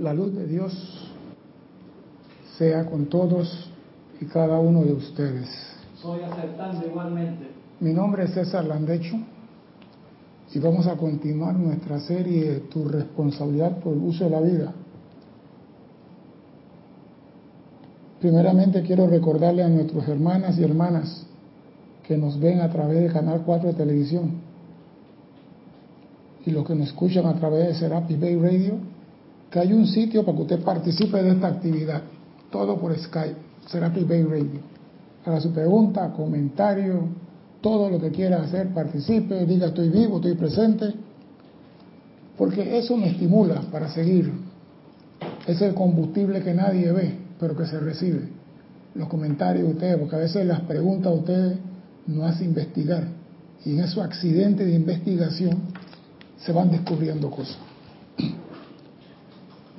[0.00, 0.72] La luz de Dios
[2.56, 3.70] sea con todos
[4.18, 5.46] y cada uno de ustedes.
[6.00, 7.48] Soy aceptando igualmente.
[7.80, 9.16] Mi nombre es César Landecho
[10.54, 14.72] y vamos a continuar nuestra serie Tu responsabilidad por el uso de la vida.
[18.20, 21.26] Primeramente quiero recordarle a nuestros hermanas y hermanas
[22.08, 24.30] que nos ven a través del Canal 4 de televisión
[26.46, 28.78] y los que nos escuchan a través de Serapis Bay Radio,
[29.50, 32.02] que hay un sitio para que usted participe de esta actividad,
[32.50, 33.36] todo por Skype,
[33.66, 34.60] Serapis Bay Radio.
[35.24, 37.08] Haga su pregunta, comentario,
[37.60, 40.94] todo lo que quiera hacer, participe, diga estoy vivo, estoy presente,
[42.38, 44.32] porque eso me estimula para seguir.
[45.46, 48.28] Es el combustible que nadie ve, pero que se recibe.
[48.94, 51.58] Los comentarios de ustedes, porque a veces las preguntas de ustedes
[52.06, 53.04] no hace investigar.
[53.64, 55.58] Y en esos accidentes de investigación
[56.38, 57.58] se van descubriendo cosas.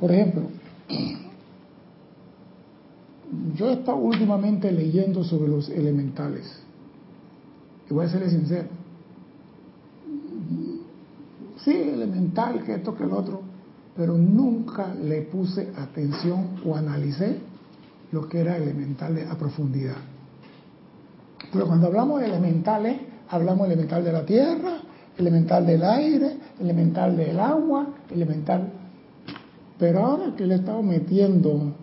[0.02, 0.41] Por ejemplo,
[3.55, 6.52] yo he estado últimamente leyendo sobre los elementales.
[7.90, 8.68] Y voy a serle sincero.
[11.63, 13.41] Sí, elemental, que esto, que el otro,
[13.96, 17.38] pero nunca le puse atención o analicé
[18.12, 19.98] lo que era elemental a profundidad.
[21.54, 22.98] Pero cuando hablamos de elementales,
[23.30, 24.80] hablamos elemental de la tierra,
[25.18, 28.80] elemental del aire, elemental del agua, elemental...
[29.82, 31.74] Pero ahora que le he estado metiendo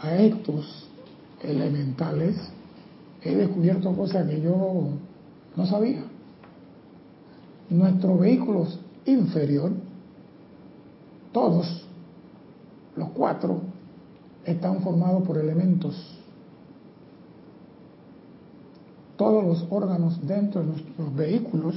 [0.00, 0.88] a estos
[1.42, 2.36] elementales,
[3.20, 4.90] he descubierto cosas que yo
[5.56, 6.04] no sabía.
[7.68, 9.72] Nuestros vehículos inferior,
[11.32, 11.84] todos,
[12.94, 13.60] los cuatro,
[14.44, 15.96] están formados por elementos
[19.16, 21.74] todos los órganos dentro de nuestros vehículos,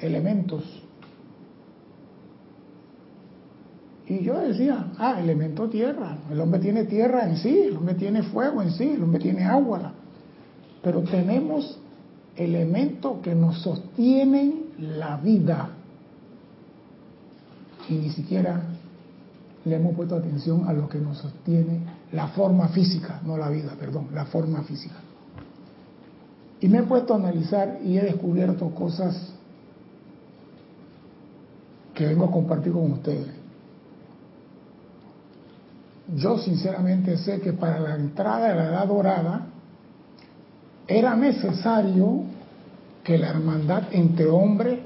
[0.00, 0.83] elementos.
[4.06, 8.22] Y yo decía, ah, elemento tierra, el hombre tiene tierra en sí, el hombre tiene
[8.22, 9.92] fuego en sí, el hombre tiene agua,
[10.82, 11.78] pero tenemos
[12.36, 15.70] elementos que nos sostienen la vida.
[17.88, 18.62] Y ni siquiera
[19.64, 21.80] le hemos puesto atención a lo que nos sostiene
[22.12, 24.96] la forma física, no la vida, perdón, la forma física.
[26.60, 29.32] Y me he puesto a analizar y he descubierto cosas
[31.94, 33.43] que vengo a compartir con ustedes.
[36.16, 39.46] Yo sinceramente sé que para la entrada de la edad dorada
[40.86, 42.22] era necesario
[43.02, 44.80] que la hermandad entre hombres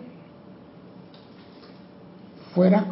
[2.54, 2.84] fuera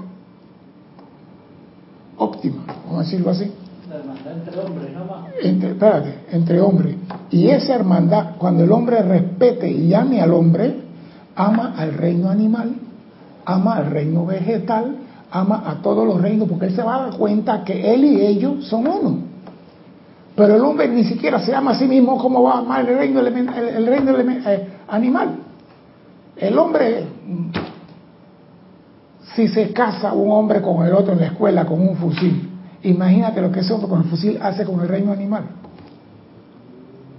[2.16, 3.52] óptima, vamos a decirlo así
[4.30, 5.26] entre hombres, no más.
[5.42, 6.96] Entre, espérate, entre hombres.
[7.30, 10.76] Y esa hermandad, cuando el hombre respete y ame al hombre,
[11.34, 12.74] ama al reino animal,
[13.44, 14.96] ama al reino vegetal,
[15.30, 18.20] ama a todos los reinos, porque él se va a dar cuenta que él y
[18.20, 19.18] ellos son uno.
[20.34, 22.98] Pero el hombre ni siquiera se ama a sí mismo como va a amar el
[22.98, 25.36] reino, el, reino eh, animal.
[26.36, 27.04] El hombre,
[29.34, 32.50] si se casa un hombre con el otro en la escuela con un fusil,
[32.86, 35.42] Imagínate lo que ese hombre con el fusil hace con el reino animal.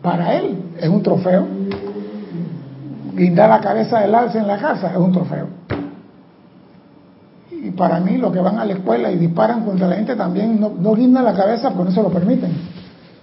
[0.01, 1.45] Para él es un trofeo.
[3.13, 5.47] Guindar la cabeza del alce en la casa es un trofeo.
[7.63, 10.59] Y para mí, los que van a la escuela y disparan contra la gente también
[10.59, 12.51] no, no guindan la cabeza porque no se lo permiten.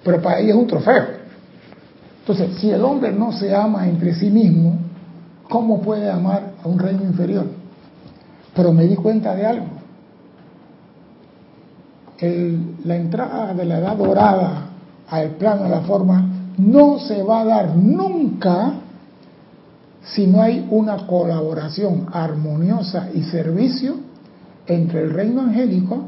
[0.03, 1.05] Pero para ellos es un trofeo.
[2.21, 4.77] Entonces, si el hombre no se ama entre sí mismo,
[5.49, 7.47] ¿cómo puede amar a un reino inferior?
[8.55, 9.85] Pero me di cuenta de algo
[12.85, 14.67] la entrada de la edad dorada
[15.09, 18.75] al plano de la forma no se va a dar nunca
[20.05, 23.97] si no hay una colaboración armoniosa y servicio
[24.67, 26.05] entre el reino angélico,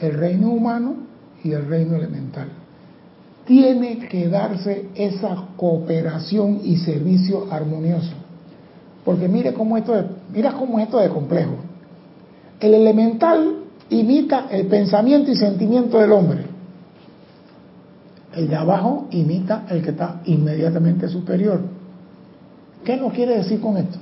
[0.00, 0.94] el reino humano
[1.42, 2.48] y el reino elemental.
[3.46, 8.12] Tiene que darse esa cooperación y servicio armonioso.
[9.04, 11.56] Porque mire cómo esto es, mira cómo esto de complejo.
[12.60, 13.56] El elemental
[13.90, 16.46] imita el pensamiento y sentimiento del hombre.
[18.34, 21.60] El de abajo imita el que está inmediatamente superior.
[22.84, 23.98] ¿Qué nos quiere decir con esto?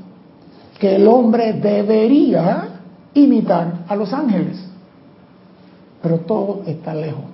[0.79, 2.80] Que el hombre debería
[3.15, 4.59] imitar a los ángeles,
[6.03, 7.25] pero todo está lejos.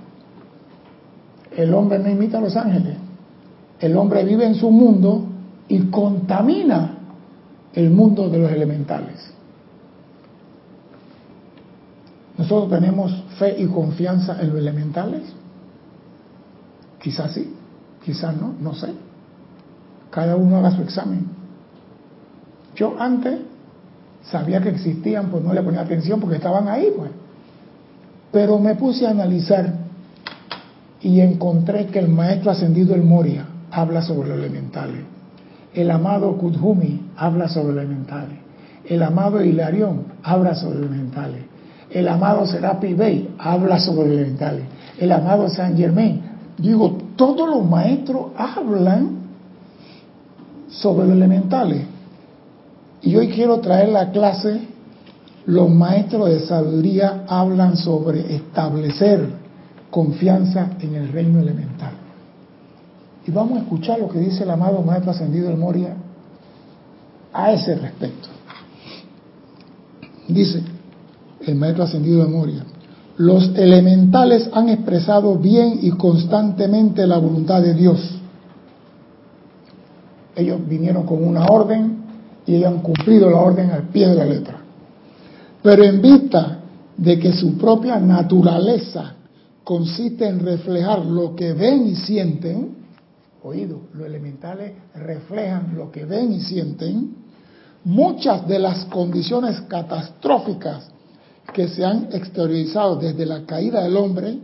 [1.57, 2.97] El hombre no imita a los ángeles.
[3.81, 5.27] El hombre vive en su mundo
[5.69, 6.99] y contamina
[7.73, 9.33] el mundo de los elementales.
[12.39, 15.23] ¿Nosotros tenemos fe y confianza en los elementales?
[17.01, 17.55] Quizás sí,
[18.05, 18.93] quizás no, no sé.
[20.11, 21.27] Cada uno haga su examen.
[22.75, 23.41] Yo antes
[24.31, 27.11] Sabía que existían, pues no le ponía atención porque estaban ahí, pues.
[28.33, 29.73] Pero me puse a analizar
[31.01, 35.03] y encontré que el maestro ascendido El Moria habla sobre los elementales.
[35.75, 38.39] El amado Kudhumi habla sobre los elementales.
[38.85, 41.43] El amado Hilarión habla sobre los elementales.
[41.91, 44.65] El amado Serapi Bey habla sobre los elementales.
[44.99, 46.23] El amado Saint Germain.
[46.59, 49.19] Digo, todos los maestros hablan
[50.69, 51.83] sobre los elementales.
[53.03, 54.61] Y hoy quiero traer la clase,
[55.47, 59.29] los maestros de sabiduría hablan sobre establecer
[59.91, 61.93] confianza en el reino elemental.
[63.27, 65.95] Y vamos a escuchar lo que dice el amado Maestro Ascendido del Moria
[67.33, 68.29] a ese respecto.
[70.29, 70.63] Dice
[71.47, 72.65] el Maestro Ascendido de Moria,
[73.17, 78.19] los elementales han expresado bien y constantemente la voluntad de Dios.
[80.35, 82.06] Ellos vinieron con una orden
[82.47, 84.61] y han cumplido la orden al pie de la letra.
[85.63, 86.61] Pero en vista
[86.97, 89.15] de que su propia naturaleza
[89.65, 92.77] consiste en reflejar lo que ven y sienten,
[93.43, 97.17] oído, los elementales reflejan lo que ven y sienten,
[97.85, 100.89] muchas de las condiciones catastróficas
[101.53, 104.39] que se han exteriorizado desde la caída del hombre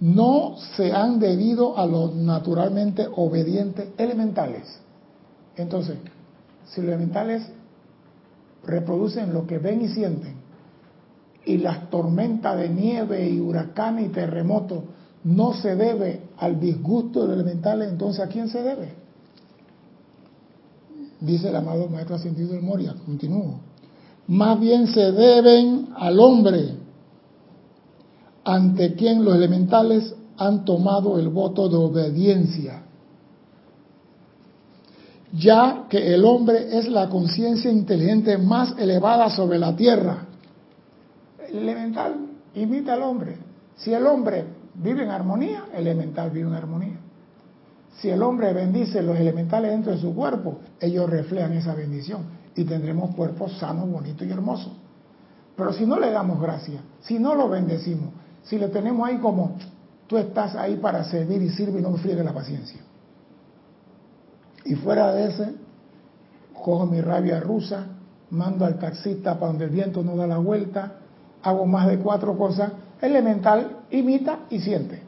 [0.00, 4.78] no se han debido a los naturalmente obedientes elementales.
[5.56, 5.96] Entonces,
[6.66, 7.42] si los elementales
[8.64, 10.34] reproducen lo que ven y sienten,
[11.44, 14.82] y las tormentas de nieve y huracanes y terremotos
[15.22, 18.94] no se debe al disgusto de los elementales, entonces ¿a quién se debe?
[21.20, 23.60] Dice el amado Maestro Ascendido del Moria, continúo.
[24.26, 26.74] Más bien se deben al hombre
[28.44, 32.85] ante quien los elementales han tomado el voto de obediencia,
[35.32, 40.26] ya que el hombre es la conciencia inteligente más elevada sobre la tierra
[41.52, 42.14] elemental
[42.54, 43.36] imita al hombre.
[43.76, 44.44] Si el hombre
[44.74, 46.98] vive en armonía, el elemental vive en armonía.
[47.98, 52.24] Si el hombre bendice los elementales dentro de su cuerpo, ellos reflejan esa bendición
[52.54, 54.72] y tendremos cuerpos sanos, bonitos y hermosos.
[55.56, 58.10] Pero si no le damos gracia, si no lo bendecimos,
[58.42, 59.56] si le tenemos ahí como
[60.06, 62.80] tú estás ahí para servir y sirve y no me friegue la paciencia.
[64.66, 65.54] Y fuera de ese,
[66.52, 67.86] cojo mi rabia rusa,
[68.30, 70.96] mando al taxista para donde el viento no da la vuelta,
[71.42, 75.02] hago más de cuatro cosas, elemental imita y siente.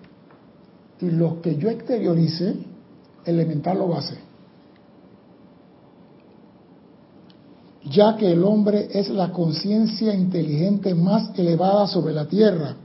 [1.01, 2.55] Y lo que yo exteriorice,
[3.25, 4.19] elemental lo va a hacer.
[7.91, 12.77] Ya que el hombre es la conciencia inteligente más elevada sobre la tierra.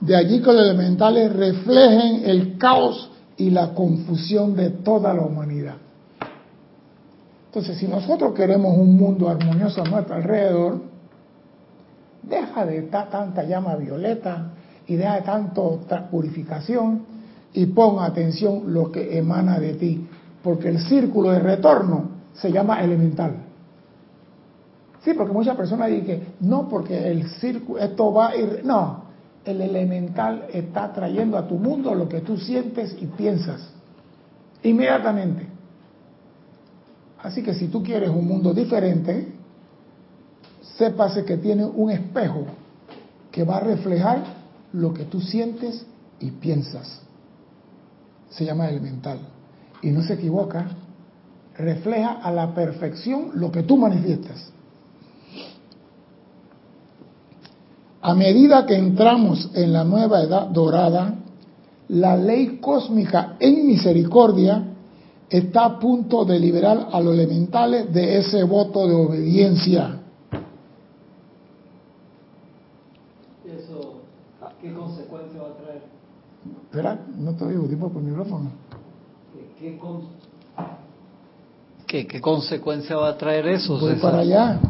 [0.00, 5.76] De allí que los elementales reflejen el caos y la confusión de toda la humanidad.
[7.48, 10.80] Entonces, si nosotros queremos un mundo armonioso a nuestro alrededor,
[12.28, 14.50] Deja de estar tanta llama violeta
[14.86, 15.80] y deja de tanto
[16.10, 17.06] purificación
[17.54, 20.06] y pon atención lo que emana de ti,
[20.42, 23.32] porque el círculo de retorno se llama elemental.
[25.00, 29.04] Sí, porque muchas personas dicen, no, porque el círculo, esto va a ir, no,
[29.44, 33.70] el elemental está trayendo a tu mundo lo que tú sientes y piensas,
[34.62, 35.57] inmediatamente.
[37.22, 39.32] Así que si tú quieres un mundo diferente,
[40.76, 42.46] sépase que tiene un espejo
[43.32, 44.24] que va a reflejar
[44.72, 45.84] lo que tú sientes
[46.20, 47.00] y piensas.
[48.30, 49.18] Se llama elemental.
[49.82, 50.68] Y no se equivoca,
[51.56, 54.52] refleja a la perfección lo que tú manifiestas.
[58.00, 61.16] A medida que entramos en la nueva edad dorada,
[61.88, 64.64] la ley cósmica en misericordia
[65.30, 69.98] está a punto de liberar a los elementales de ese voto de obediencia
[74.60, 75.82] ¿Qué consecuencia va a traer?
[76.64, 78.50] Espera, no te oigo, tipo por el micrófono.
[79.58, 79.78] ¿Qué,
[81.86, 83.78] qué, qué, consecuencia va a traer eso?
[83.78, 84.60] Voy para allá.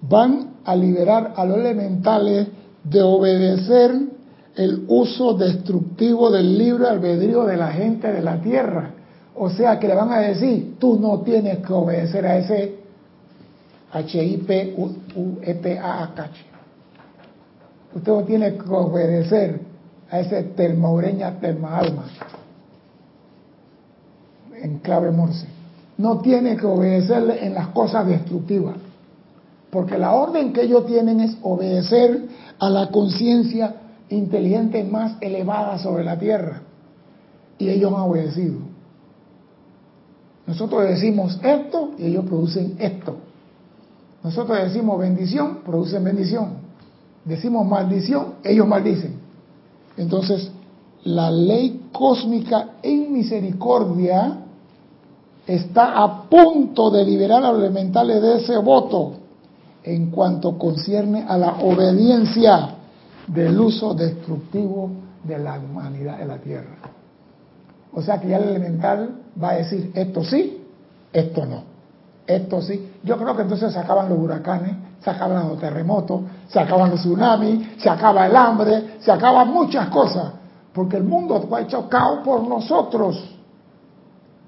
[0.00, 2.48] Van a liberar a los elementales
[2.84, 4.11] de obedecer
[4.56, 8.90] el uso destructivo del libre albedrío de la gente de la tierra.
[9.34, 12.82] O sea que le van a decir, tú no tienes que obedecer a ese
[13.92, 14.52] H-I-P-U-E-P-A-H
[17.94, 19.60] Usted no tiene que obedecer
[20.10, 22.04] a ese termaureña terma alma
[24.62, 25.46] en clave morse.
[25.98, 28.76] No tiene que obedecerle en las cosas destructivas.
[29.70, 32.28] Porque la orden que ellos tienen es obedecer
[32.58, 33.74] a la conciencia
[34.12, 36.62] inteligente más elevada sobre la tierra.
[37.58, 38.60] Y ellos han obedecido.
[40.46, 43.16] Nosotros decimos esto y ellos producen esto.
[44.22, 46.62] Nosotros decimos bendición, producen bendición.
[47.24, 49.14] Decimos maldición, ellos maldicen.
[49.96, 50.50] Entonces,
[51.04, 54.38] la ley cósmica en misericordia
[55.46, 59.14] está a punto de liberar a los elementales de ese voto
[59.84, 62.76] en cuanto concierne a la obediencia
[63.34, 64.90] del uso destructivo
[65.24, 66.76] de la humanidad de la Tierra.
[67.92, 70.64] O sea que ya el elemental va a decir esto sí,
[71.12, 71.64] esto no.
[72.26, 72.92] Esto sí.
[73.02, 77.00] Yo creo que entonces se acaban los huracanes, se acaban los terremotos, se acaban los
[77.00, 80.32] tsunamis, se acaba el hambre, se acaban muchas cosas.
[80.72, 83.36] Porque el mundo fue hecho caos por nosotros.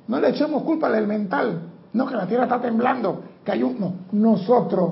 [0.06, 1.62] No le echemos culpa al elemental.
[1.92, 3.78] No, que la tierra está temblando, que hay un...
[3.78, 4.90] No, nosotros.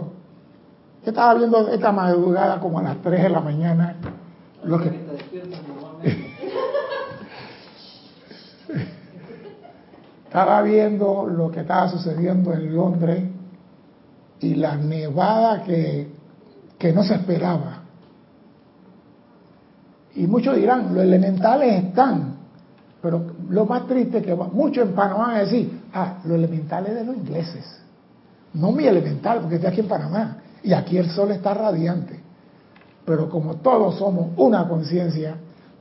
[1.05, 3.97] Yo estaba viendo esta madrugada como a las 3 de la mañana.
[4.65, 4.89] Lo que...
[10.25, 13.25] estaba viendo lo que estaba sucediendo en Londres
[14.41, 16.09] y la nevada que,
[16.79, 17.83] que no se esperaba.
[20.15, 22.37] Y muchos dirán, los elementales están,
[23.01, 26.95] pero lo más triste es que muchos en Panamá van a decir, ah, los elementales
[26.95, 27.81] de los ingleses,
[28.55, 32.21] no mi elemental, porque estoy aquí en Panamá, y aquí el sol está radiante.
[33.05, 35.37] Pero como todos somos una conciencia,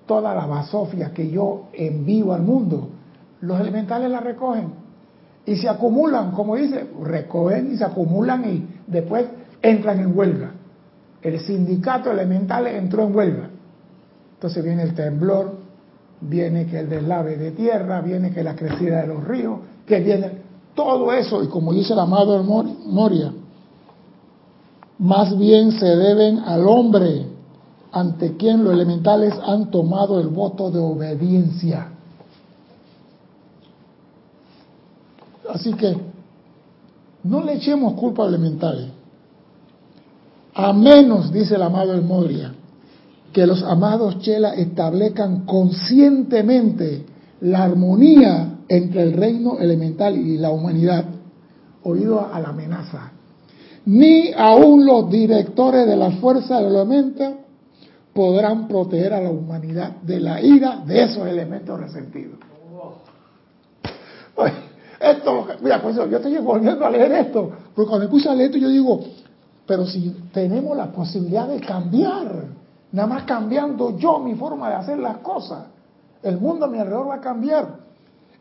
[0.06, 2.90] toda la basofia que yo envío al mundo,
[3.42, 4.82] los elementales la recogen
[5.46, 9.26] y se acumulan, como dice, recogen y se acumulan y después
[9.62, 10.52] entran en huelga.
[11.22, 13.50] El sindicato elemental entró en huelga.
[14.36, 15.58] Entonces viene el temblor,
[16.22, 20.32] viene que el deslave de tierra, viene que la crecida de los ríos, que viene
[20.76, 23.34] todo eso, y como dice el amado Moria,
[25.02, 27.26] más bien se deben al hombre
[27.92, 31.88] ante quien los elementales han tomado el voto de obediencia.
[35.50, 35.98] Así que
[37.24, 38.90] no le echemos culpa a elementales.
[40.54, 42.54] A menos, dice el amado El Moria,
[43.34, 47.08] que los amados Chela establezcan conscientemente
[47.42, 51.06] la armonía entre el reino elemental y la humanidad,
[51.82, 53.14] oído a la amenaza.
[53.86, 57.38] Ni aún los directores de la fuerza del elemento
[58.14, 62.38] podrán proteger a la humanidad de la ira de esos elementos resentidos.
[65.00, 68.52] esto, mira, pues yo estoy volviendo a leer esto, porque cuando me puse a leer
[68.52, 69.00] esto yo digo,
[69.66, 72.62] pero si tenemos la posibilidad de cambiar,
[72.92, 75.66] Nada más cambiando yo mi forma de hacer las cosas,
[76.24, 77.80] el mundo a mi alrededor va a cambiar.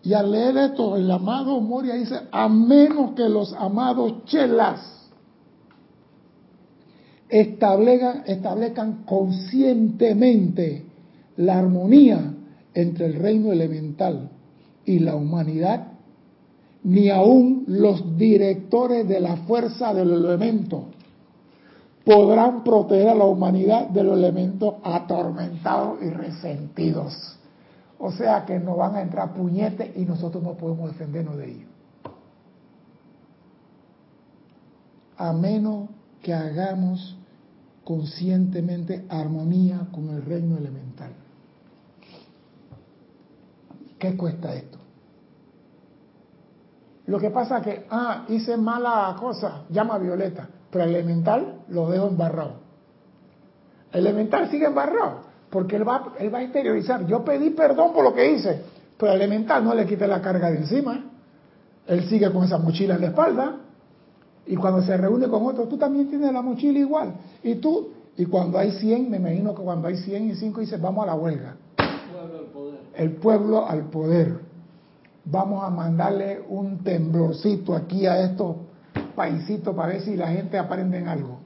[0.02, 4.99] Y al leer esto, el amado Moria dice, a menos que los amados chelas
[7.30, 10.84] establezcan, conscientemente
[11.36, 12.34] la armonía
[12.74, 14.30] entre el reino elemental
[14.84, 15.88] y la humanidad,
[16.82, 20.86] ni aun los directores de la fuerza del elemento
[22.04, 27.38] podrán proteger a la humanidad de los elementos atormentados y resentidos.
[27.98, 31.68] O sea que nos van a entrar puñetes y nosotros no podemos defendernos de ellos.
[35.18, 35.90] A menos
[36.22, 37.16] que hagamos
[37.90, 41.10] conscientemente armonía con el reino elemental.
[43.98, 44.78] ¿Qué cuesta esto?
[47.06, 51.90] Lo que pasa es que, ah, hice mala cosa, llama Violeta pero el elemental lo
[51.90, 52.60] dejo embarrado.
[53.90, 57.04] El elemental sigue embarrado, porque él va, él va a exteriorizar.
[57.06, 58.62] Yo pedí perdón por lo que hice,
[58.96, 61.06] pero el elemental no le quite la carga de encima.
[61.88, 63.56] Él sigue con esa mochila en la espalda.
[64.50, 67.14] Y cuando se reúne con otro, tú también tienes la mochila igual.
[67.44, 70.76] Y tú, y cuando hay 100, me imagino que cuando hay 100 y 5 dice,
[70.76, 71.54] vamos a la huelga.
[72.96, 74.40] El pueblo al poder.
[75.24, 78.56] Vamos a mandarle un temblorcito aquí a estos
[79.14, 81.38] paisito para ver si la gente aprende en algo.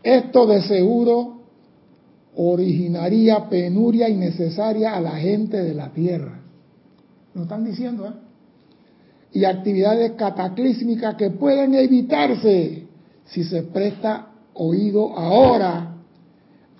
[0.00, 1.40] Esto de seguro
[2.36, 6.40] originaría penuria innecesaria a la gente de la tierra.
[7.34, 8.29] Lo están diciendo, ¿eh?
[9.32, 12.86] Y actividades cataclísmicas que pueden evitarse
[13.26, 15.94] si se presta oído ahora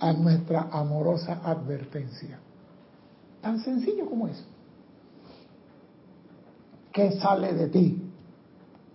[0.01, 2.39] a nuestra amorosa advertencia.
[3.41, 4.45] Tan sencillo como eso.
[6.93, 8.03] ¿Qué sale de ti?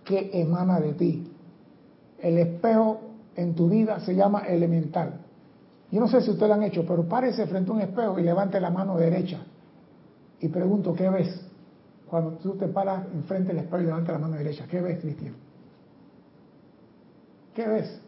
[0.04, 1.32] ¿Qué emana de ti?
[2.20, 3.00] El espejo
[3.36, 5.20] en tu vida se llama elemental.
[5.90, 8.22] Yo no sé si ustedes lo han hecho, pero párese frente a un espejo y
[8.22, 9.38] levante la mano derecha.
[10.40, 11.45] Y pregunto, ¿qué ves?
[12.08, 15.34] Cuando tú te paras enfrente del espejo y levantas la mano derecha, ¿qué ves, Cristian?
[17.54, 18.00] ¿Qué ves?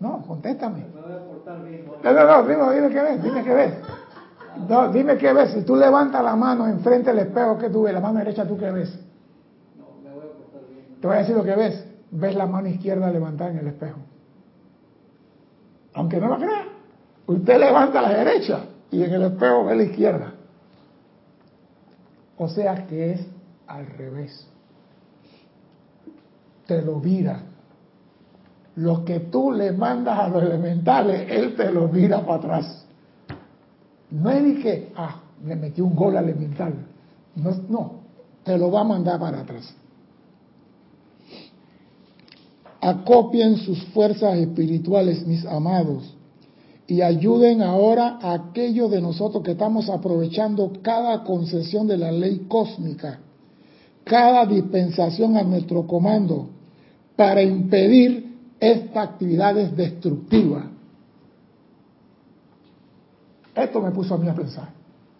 [0.00, 0.86] No, contéstame.
[0.94, 1.86] Me voy a portar bien.
[2.02, 3.74] No, no, no, dime qué ves, dime qué ves.
[4.68, 5.52] No, dime qué ves.
[5.52, 7.94] Si tú levantas la mano enfrente del espejo, ¿qué tú ves?
[7.94, 8.98] La mano derecha, ¿tú qué ves?
[9.78, 11.00] No, me voy a portar bien.
[11.00, 11.86] Te voy a decir lo que ves.
[12.10, 14.00] Ves la mano izquierda levantada en el espejo.
[15.94, 16.66] Aunque no lo crea.
[17.26, 20.32] Usted levanta la derecha y en el espejo ve la izquierda.
[22.42, 23.20] O sea que es
[23.66, 24.46] al revés.
[26.66, 27.42] Te lo vira.
[28.76, 32.86] Lo que tú le mandas a los elementales, él te lo vira para atrás.
[34.10, 36.72] No es ni que, ah, le metí un gol al elemental.
[37.36, 37.92] No, no,
[38.42, 39.74] te lo va a mandar para atrás.
[42.80, 46.16] Acopien sus fuerzas espirituales, mis amados,
[46.90, 52.46] y ayuden ahora a aquellos de nosotros que estamos aprovechando cada concesión de la ley
[52.48, 53.20] cósmica,
[54.02, 56.48] cada dispensación a nuestro comando,
[57.14, 60.64] para impedir estas actividades destructivas.
[63.54, 64.70] Esto me puso a mí a pensar.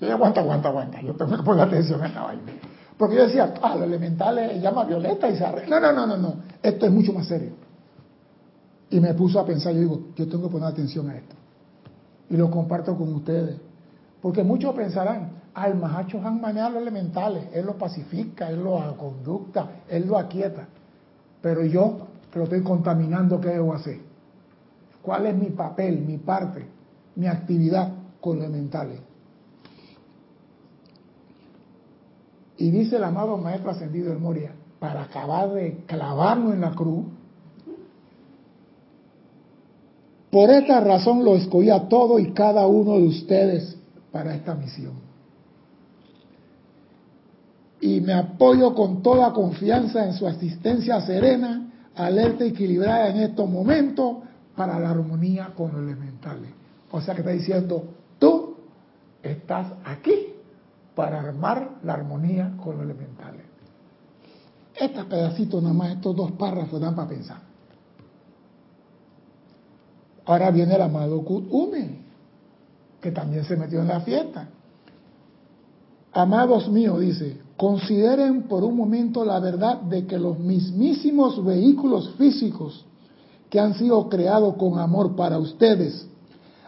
[0.00, 1.00] Yo aguanta, aguanta, aguanta.
[1.00, 2.52] Yo tengo que poner atención a esta vaina.
[2.98, 5.78] Porque yo decía, ah, los elementales llama Violeta y se arregla.
[5.78, 6.34] No, no, no, no, no.
[6.60, 7.52] Esto es mucho más serio.
[8.90, 11.36] Y me puso a pensar, yo digo, yo tengo que poner atención a esto.
[12.30, 13.60] Y lo comparto con ustedes.
[14.22, 19.82] Porque muchos pensarán, el Mahacho Han maneja los elementales, él lo pacifica, él lo conducta,
[19.88, 20.68] él lo aquieta.
[21.42, 23.98] Pero yo, lo estoy contaminando, ¿qué debo hacer?
[25.02, 26.66] ¿Cuál es mi papel, mi parte,
[27.16, 29.00] mi actividad con los elementales?
[32.58, 37.06] Y dice el amado Maestro Ascendido del Moria, para acabar de clavarnos en la cruz,
[40.30, 43.76] por esta razón lo escogí a todo y cada uno de ustedes
[44.12, 44.94] para esta misión.
[47.80, 53.48] Y me apoyo con toda confianza en su asistencia serena, alerta y equilibrada en estos
[53.48, 54.18] momentos
[54.54, 56.50] para la armonía con los elementales.
[56.92, 57.84] O sea que está diciendo,
[58.18, 58.56] tú
[59.22, 60.34] estás aquí
[60.94, 63.42] para armar la armonía con los elementales.
[64.74, 67.49] Estos pedacitos nada más, estos dos párrafos dan para pensar.
[70.30, 72.02] Ahora viene el amado Kutume,
[73.00, 74.48] que también se metió en la fiesta.
[76.12, 82.84] Amados míos, dice, consideren por un momento la verdad de que los mismísimos vehículos físicos
[83.48, 86.06] que han sido creados con amor para ustedes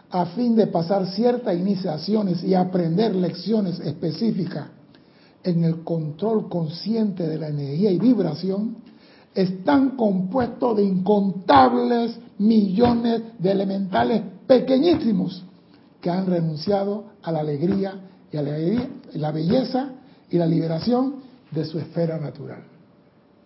[0.09, 4.67] a fin de pasar ciertas iniciaciones y aprender lecciones específicas
[5.41, 8.75] en el control consciente de la energía y vibración,
[9.33, 15.43] están compuestos de incontables millones de elementales pequeñísimos
[16.01, 17.95] que han renunciado a la alegría
[18.31, 18.57] y a la,
[19.13, 19.91] la belleza
[20.29, 21.15] y la liberación
[21.51, 22.63] de su esfera natural.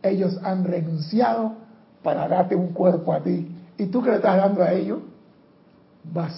[0.02, 1.54] Ellos han renunciado
[2.02, 3.48] para darte un cuerpo a ti.
[3.78, 5.00] ¿Y tú qué le estás dando a ellos?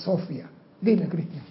[0.03, 0.49] Sofía,
[0.81, 1.43] Dime, Cristian.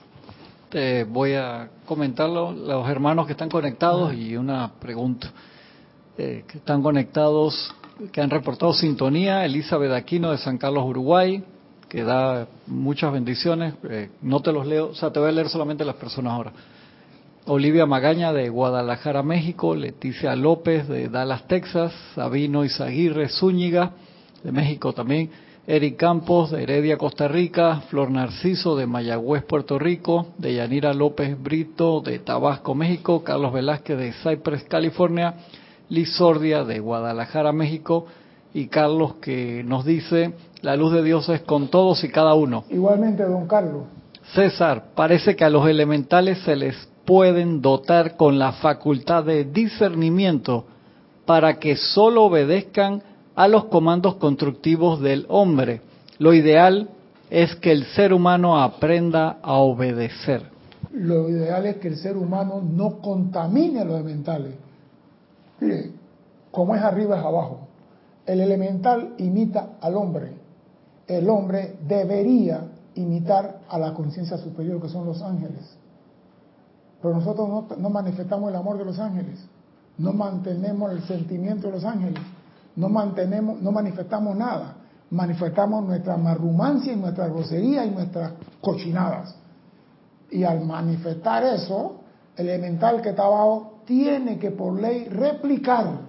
[0.68, 5.32] Te voy a comentarlo, los hermanos que están conectados y una pregunta.
[6.18, 7.72] Eh, que están conectados,
[8.12, 11.42] que han reportado sintonía, Elizabeth Aquino de San Carlos, Uruguay,
[11.88, 13.74] que da muchas bendiciones.
[13.88, 16.52] Eh, no te los leo, o sea, te voy a leer solamente las personas ahora.
[17.46, 23.92] Olivia Magaña de Guadalajara, México, Leticia López de Dallas, Texas, Sabino Izaguirre Zúñiga
[24.42, 25.30] de México también,
[25.66, 31.42] Eric Campos de Heredia, Costa Rica, Flor Narciso de Mayagüez, Puerto Rico, de Yanira López
[31.42, 35.34] Brito de Tabasco, México, Carlos Velázquez de Cypress, California,
[35.90, 38.06] Liz Sordia de Guadalajara, México,
[38.54, 42.64] y Carlos que nos dice, la luz de Dios es con todos y cada uno.
[42.70, 43.84] Igualmente, don Carlos.
[44.34, 50.66] César, parece que a los elementales se les pueden dotar con la facultad de discernimiento
[51.24, 53.02] para que solo obedezcan
[53.34, 55.80] a los comandos constructivos del hombre.
[56.18, 56.90] Lo ideal
[57.30, 60.42] es que el ser humano aprenda a obedecer.
[60.92, 64.54] Lo ideal es que el ser humano no contamine a los elementales.
[66.50, 67.60] Como es arriba es abajo.
[68.26, 70.32] El elemental imita al hombre.
[71.06, 72.62] El hombre debería
[72.94, 75.76] imitar a la conciencia superior que son los ángeles.
[77.00, 79.38] Pero nosotros no, no manifestamos el amor de los ángeles.
[79.96, 82.20] No mantenemos el sentimiento de los ángeles
[82.78, 84.76] no mantenemos, no manifestamos nada,
[85.10, 89.34] manifestamos nuestra marrumancia y nuestra grosería y nuestras cochinadas.
[90.30, 91.96] Y al manifestar eso,
[92.36, 96.02] el elemental que está abajo tiene que por ley replicar,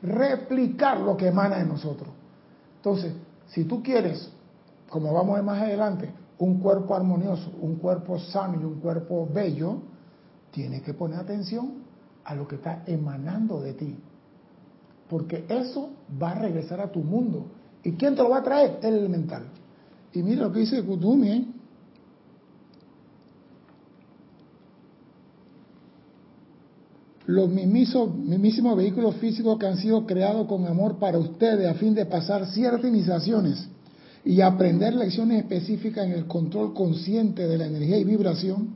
[0.00, 2.08] replicar lo que emana de nosotros.
[2.76, 3.12] Entonces,
[3.48, 4.30] si tú quieres,
[4.88, 9.28] como vamos a ver más adelante, un cuerpo armonioso, un cuerpo sano y un cuerpo
[9.30, 9.78] bello,
[10.52, 11.82] tienes que poner atención
[12.24, 13.98] a lo que está emanando de ti
[15.10, 15.90] porque eso
[16.22, 17.46] va a regresar a tu mundo.
[17.82, 18.78] ¿Y quién te lo va a traer?
[18.80, 19.42] El elemental.
[20.12, 21.44] Y mira lo que dice Kutumi, ¿eh?
[27.30, 32.04] Los mismísimos, vehículos físicos que han sido creados con amor para ustedes a fin de
[32.06, 33.68] pasar ciertas iniciaciones
[34.24, 38.74] y aprender lecciones específicas en el control consciente de la energía y vibración,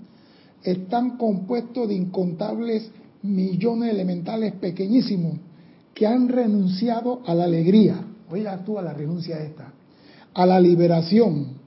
[0.62, 2.90] están compuestos de incontables
[3.22, 5.38] millones de elementales pequeñísimos
[5.92, 7.96] que han renunciado a la alegría.
[8.30, 9.72] Oiga tú a la renuncia esta.
[10.32, 11.58] A la liberación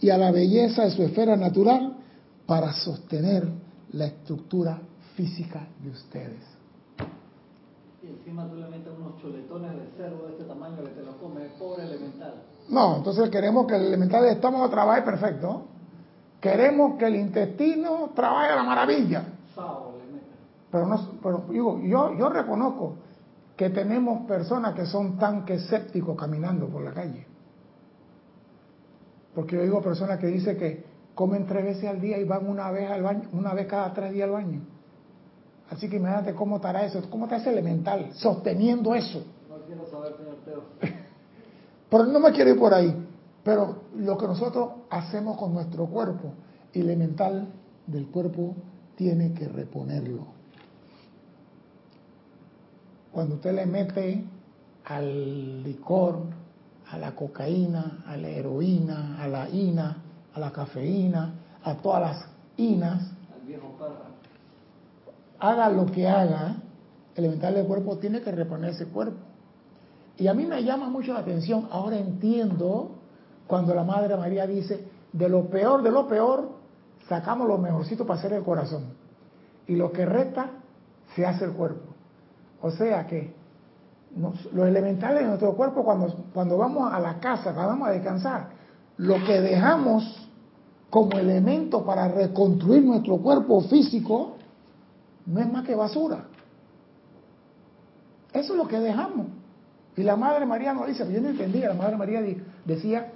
[0.00, 1.98] y a la belleza de su esfera natural
[2.46, 3.46] para sostener
[3.92, 4.82] la estructura
[5.14, 6.44] física de ustedes.
[8.02, 11.16] Y encima tú le metes unos chuletones de cerdo de este tamaño que te lo
[11.18, 12.34] come, pobre elemental.
[12.68, 15.66] No, entonces queremos que el elemental del estómago trabaje perfecto.
[16.40, 19.24] Queremos que el intestino trabaje a la maravilla.
[20.72, 22.96] Pero, no, pero digo, yo, yo reconozco
[23.56, 27.26] que tenemos personas que son tan que escépticos caminando por la calle.
[29.34, 32.70] Porque yo digo personas que dicen que comen tres veces al día y van una
[32.70, 34.60] vez al baño, una vez cada tres días al baño.
[35.72, 39.24] Así que imagínate cómo estará eso, cómo está ese elemental sosteniendo eso.
[39.48, 40.64] No quiero saber, señor Teo.
[41.90, 42.94] pero no me quiero ir por ahí.
[43.42, 46.34] Pero lo que nosotros hacemos con nuestro cuerpo,
[46.74, 47.48] elemental
[47.86, 48.54] del cuerpo,
[48.96, 50.26] tiene que reponerlo.
[53.10, 54.24] Cuando usted le mete
[54.84, 56.18] al licor,
[56.90, 60.02] a la cocaína, a la heroína, a la ina,
[60.34, 63.11] a la cafeína, a todas las inas.
[65.42, 66.54] Haga lo que haga,
[67.16, 69.18] el elemental del cuerpo tiene que reponer ese cuerpo.
[70.16, 72.92] Y a mí me llama mucho la atención, ahora entiendo
[73.48, 76.50] cuando la Madre María dice, de lo peor, de lo peor,
[77.08, 78.84] sacamos lo mejorcito para hacer el corazón.
[79.66, 80.50] Y lo que resta,
[81.16, 81.92] se hace el cuerpo.
[82.60, 83.34] O sea que
[84.54, 88.50] los elementales de nuestro cuerpo, cuando, cuando vamos a la casa, cuando vamos a descansar,
[88.96, 90.28] lo que dejamos
[90.88, 94.36] como elemento para reconstruir nuestro cuerpo físico,
[95.26, 96.24] no es más que basura.
[98.32, 99.26] Eso es lo que dejamos.
[99.96, 102.22] Y la Madre María nos dice, yo no entendía, la Madre María
[102.64, 103.12] decía,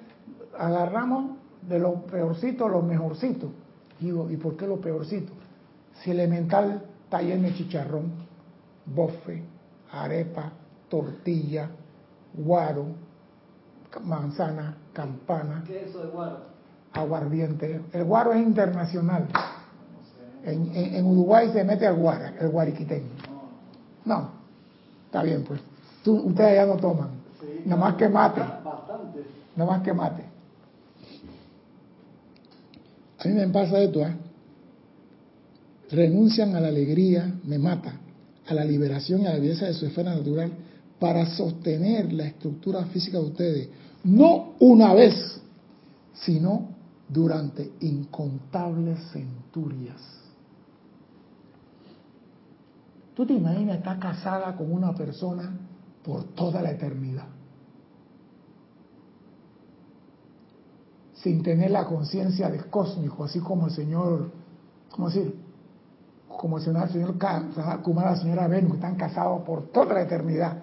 [0.59, 3.51] agarramos de lo peorcito a lo mejorcito.
[3.99, 5.33] Digo, ¿y por qué lo peorcito?
[6.03, 8.12] Si elemental está lleno de chicharrón,
[8.85, 9.42] bofe,
[9.90, 10.53] arepa,
[10.88, 11.71] tortilla,
[12.35, 12.87] guaro,
[14.03, 15.64] manzana, campana.
[15.66, 16.38] ¿Qué es eso de guaro?
[16.92, 17.81] Aguardiente.
[17.92, 19.29] El guaro es internacional.
[20.46, 23.11] En, Uruguay se mete al guaro, el guariquiteño.
[24.04, 24.30] No,
[25.06, 25.61] está bien pues.
[26.06, 27.11] ustedes ya no toman.
[27.64, 28.40] nada más que mate.
[28.40, 29.24] Bastante.
[29.56, 30.22] Nada más que mate.
[33.18, 34.14] A mí me pasa esto, ¿eh?
[35.90, 37.94] Renuncian a la alegría, me mata,
[38.46, 40.52] a la liberación y a la belleza de su esfera natural
[41.00, 43.68] para sostener la estructura física de ustedes,
[44.04, 45.40] no una vez,
[46.14, 46.68] sino
[47.09, 50.00] durante incontables centurias.
[53.16, 55.50] ¿Tú te imaginas estar casada con una persona
[56.05, 57.24] por toda la eternidad?
[61.14, 64.31] Sin tener la conciencia del cósmico, así como el Señor,
[64.90, 65.35] ¿cómo decir?
[66.29, 67.14] Como el Señor, Señor
[67.83, 70.59] Kumara, la señora Venus, que están casados por toda la eternidad.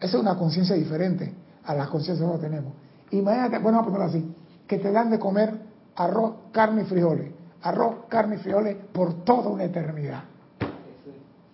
[0.00, 2.72] Esa es una conciencia diferente a la conciencia que tenemos.
[3.12, 4.34] Imagínate, bueno, vamos a ponerlo así,
[4.66, 5.54] que te dan de comer
[5.94, 7.30] arroz, carne y frijoles.
[7.62, 10.24] Arroz, carne y frijoles por toda una eternidad.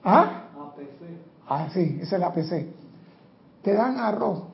[0.05, 0.49] ¿Ah?
[0.55, 1.03] APC.
[1.49, 2.67] Ah, sí, esa es la APC.
[3.63, 4.45] Te dan arroz,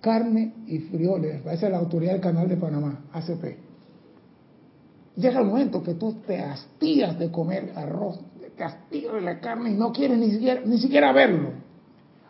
[0.00, 1.44] carne y frijoles.
[1.46, 3.58] Esa es la autoridad del canal de Panamá, ACP.
[5.16, 8.20] Llega el momento que tú te hastías de comer arroz,
[8.56, 11.50] te hastías de la carne y no quieres ni siquiera, ni siquiera verlo.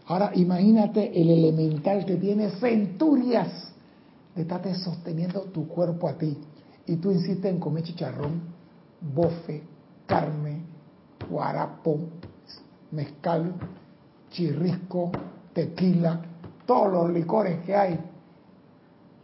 [0.07, 3.73] Ahora imagínate el elemental que tiene centurias
[4.35, 6.39] de estarte sosteniendo tu cuerpo a ti.
[6.87, 8.43] Y tú insistes en comer chicharrón,
[9.01, 9.63] bofe,
[10.07, 10.56] carne,
[11.29, 11.99] guarapo,
[12.93, 13.55] mezcal,
[14.31, 15.11] chirrisco,
[15.53, 16.21] tequila,
[16.67, 17.99] todos los licores que hay.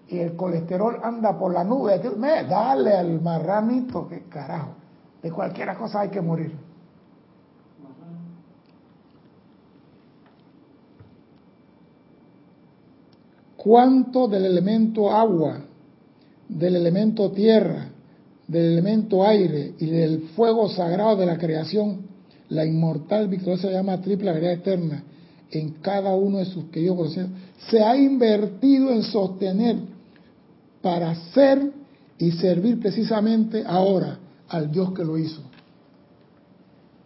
[0.08, 2.00] Y el colesterol anda por la nube.
[2.48, 4.74] Dale al marranito, que carajo.
[5.22, 6.72] De cualquier cosa hay que morir.
[13.62, 15.60] cuánto del elemento agua,
[16.48, 17.91] del elemento tierra,
[18.46, 22.02] del elemento aire y del fuego sagrado de la creación,
[22.48, 25.04] la inmortal victoria se llama triple verdad eterna,
[25.50, 29.76] en cada uno de sus queridos conocimientos, se ha invertido en sostener
[30.80, 31.72] para ser
[32.18, 35.42] y servir precisamente ahora al Dios que lo hizo.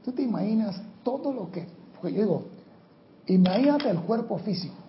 [0.04, 2.42] ¿Tú te imaginas todo lo que, porque yo digo,
[3.26, 4.86] imagínate el cuerpo físico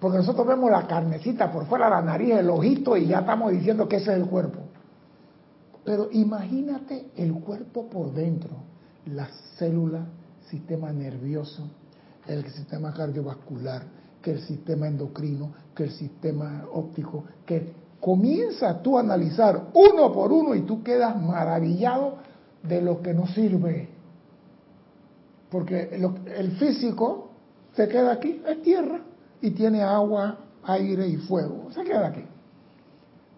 [0.00, 3.86] porque nosotros vemos la carnecita por fuera, la nariz, el ojito y ya estamos diciendo
[3.86, 4.60] que ese es el cuerpo.
[5.84, 8.50] Pero imagínate el cuerpo por dentro,
[9.06, 10.06] las células,
[10.48, 11.68] sistema nervioso,
[12.26, 13.82] el sistema cardiovascular,
[14.20, 20.32] que el sistema endocrino, que el sistema óptico, que comienza tú a analizar uno por
[20.32, 22.18] uno y tú quedas maravillado
[22.62, 23.88] de lo que no sirve.
[25.50, 25.90] Porque
[26.36, 27.30] el físico
[27.74, 29.00] se queda aquí, es tierra,
[29.40, 32.24] y tiene agua, aire y fuego, se queda aquí.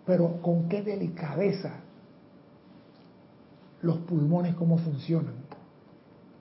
[0.04, 1.74] Pero con qué delicadeza
[3.82, 5.34] los pulmones, cómo funcionan,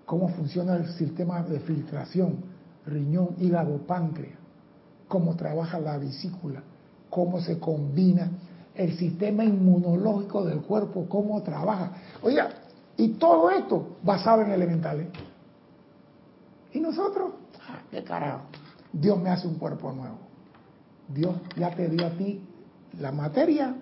[0.06, 2.38] cómo funciona el sistema de filtración,
[2.86, 4.38] riñón, hígado, páncreas,
[5.08, 6.62] cómo trabaja la vesícula,
[7.10, 8.32] cómo se combina
[8.76, 11.92] el sistema inmunológico del cuerpo, cómo trabaja.
[12.22, 12.50] Oiga,
[12.96, 15.08] y todo esto basado en elementales.
[16.74, 17.32] ¿Y nosotros?
[17.68, 18.44] Ah, ¿Qué carajo?
[18.94, 20.18] Dios me hace un cuerpo nuevo.
[21.08, 22.42] Dios ya te dio a ti
[23.00, 23.76] la materia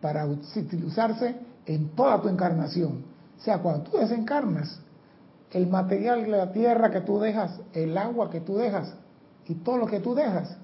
[0.00, 3.04] para utilizarse en toda tu encarnación.
[3.38, 4.80] O sea, cuando tú desencarnas,
[5.52, 8.94] el material de la tierra que tú dejas, el agua que tú dejas
[9.46, 10.56] y todo lo que tú dejas,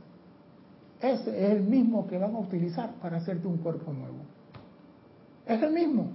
[1.00, 4.16] ese es el mismo que van a utilizar para hacerte un cuerpo nuevo.
[5.46, 6.08] Es el mismo.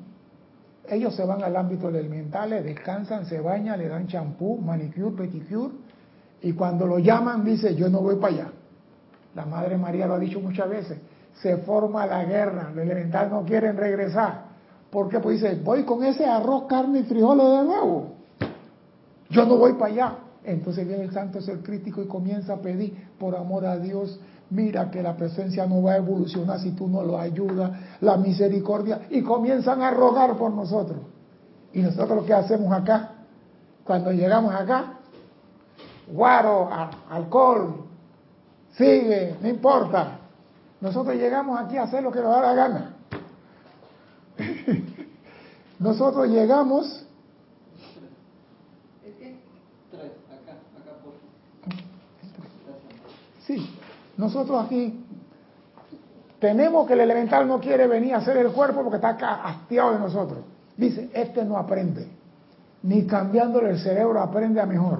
[0.87, 5.75] Ellos se van al ámbito de elementales, descansan, se bañan, le dan champú, manicure, pedicure,
[6.41, 8.47] y cuando lo llaman dice, yo no voy para allá.
[9.35, 10.97] La Madre María lo ha dicho muchas veces,
[11.41, 14.48] se forma la guerra, los elementales no quieren regresar.
[14.91, 18.13] Porque Pues dice, voy con ese arroz, carne y frijoles de nuevo.
[19.29, 20.15] Yo no voy para allá.
[20.43, 24.89] Entonces viene el santo ser crítico y comienza a pedir, por amor a Dios, mira
[24.89, 27.71] que la presencia no va a evolucionar si tú no lo ayudas,
[28.01, 30.99] la misericordia, y comienzan a rogar por nosotros.
[31.73, 33.11] Y nosotros que hacemos acá,
[33.83, 34.99] cuando llegamos acá,
[36.11, 36.69] guaro,
[37.11, 37.85] alcohol,
[38.71, 40.19] sigue, no importa.
[40.81, 42.95] Nosotros llegamos aquí a hacer lo que nos da la gana.
[45.79, 47.05] Nosotros llegamos
[53.49, 53.67] Sí,
[54.15, 55.03] nosotros aquí
[56.39, 59.09] tenemos que el elemental no quiere venir a hacer el cuerpo porque está
[59.43, 60.39] hastiado de nosotros.
[60.77, 62.07] Dice, este no aprende,
[62.83, 64.99] ni cambiándole el cerebro aprende a mejor.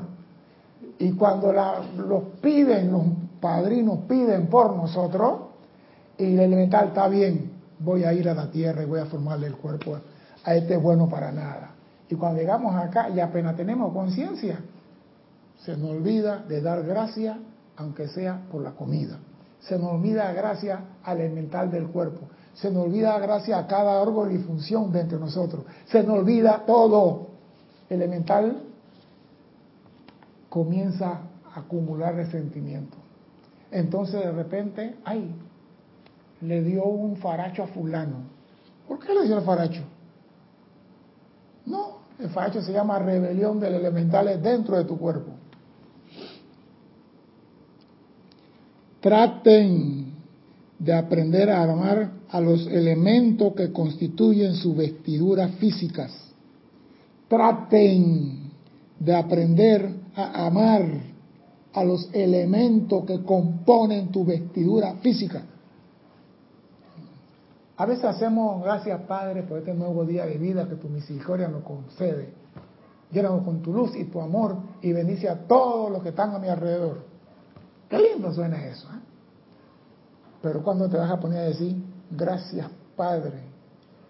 [0.98, 3.04] Y cuando los piden, los
[3.40, 5.42] padrinos piden por nosotros,
[6.18, 9.46] y el elemental está bien, voy a ir a la tierra y voy a formarle
[9.46, 10.00] el cuerpo
[10.44, 11.72] a este bueno para nada.
[12.10, 14.60] Y cuando llegamos acá y apenas tenemos conciencia,
[15.60, 17.38] se nos olvida de dar gracias
[17.78, 19.20] aunque sea por la comida.
[19.62, 22.28] Se nos olvida gracias al elemental del cuerpo.
[22.54, 25.64] Se nos olvida gracias a cada órgano y función de entre nosotros.
[25.86, 27.28] Se nos olvida todo.
[27.90, 28.64] Elemental
[30.50, 31.22] comienza
[31.54, 32.98] a acumular resentimiento.
[33.72, 35.34] Entonces de repente, ay,
[36.42, 38.18] le dio un faracho a fulano.
[38.88, 39.84] ¿Por qué le dio el faracho?
[41.70, 45.32] No, el faracho se llama rebelión del elemental dentro de tu cuerpo.
[49.00, 50.14] Traten
[50.78, 56.12] de aprender a amar a los elementos que constituyen sus vestiduras físicas.
[57.28, 58.52] Traten
[59.00, 60.84] de aprender a amar
[61.74, 65.44] a los elementos que componen tu vestidura física.
[67.80, 71.64] A veces hacemos gracias Padre por este nuevo día de vida que tu misericordia nos
[71.64, 72.34] concede.
[73.10, 76.40] Llénanos con tu luz y tu amor y bendice a todos los que están a
[76.40, 77.06] mi alrededor.
[77.88, 78.86] Qué lindo suena eso.
[78.90, 79.00] ¿eh?
[80.42, 83.44] Pero cuando te vas a poner a decir, gracias Padre,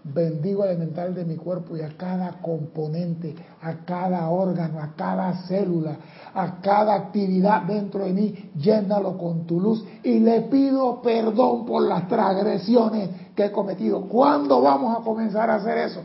[0.03, 5.33] bendigo el elemental de mi cuerpo y a cada componente, a cada órgano, a cada
[5.47, 5.97] célula,
[6.33, 11.83] a cada actividad dentro de mí, llénalo con tu luz y le pido perdón por
[11.83, 14.01] las transgresiones que he cometido.
[14.07, 16.01] ¿Cuándo vamos a comenzar a hacer eso?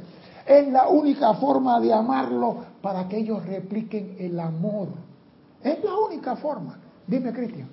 [0.47, 4.89] Es la única forma de amarlo para que ellos repliquen el amor.
[5.63, 6.79] Es la única forma.
[7.07, 7.69] Dime, Cristian.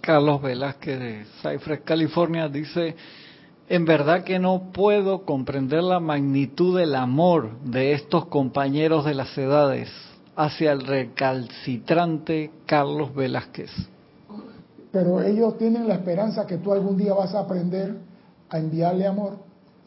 [0.00, 2.94] Carlos Velázquez de Cypress, California, dice,
[3.68, 9.36] en verdad que no puedo comprender la magnitud del amor de estos compañeros de las
[9.36, 9.88] edades
[10.36, 13.70] hacia el recalcitrante Carlos Velázquez.
[14.92, 17.96] Pero ellos tienen la esperanza que tú algún día vas a aprender
[18.48, 19.38] a enviarle amor.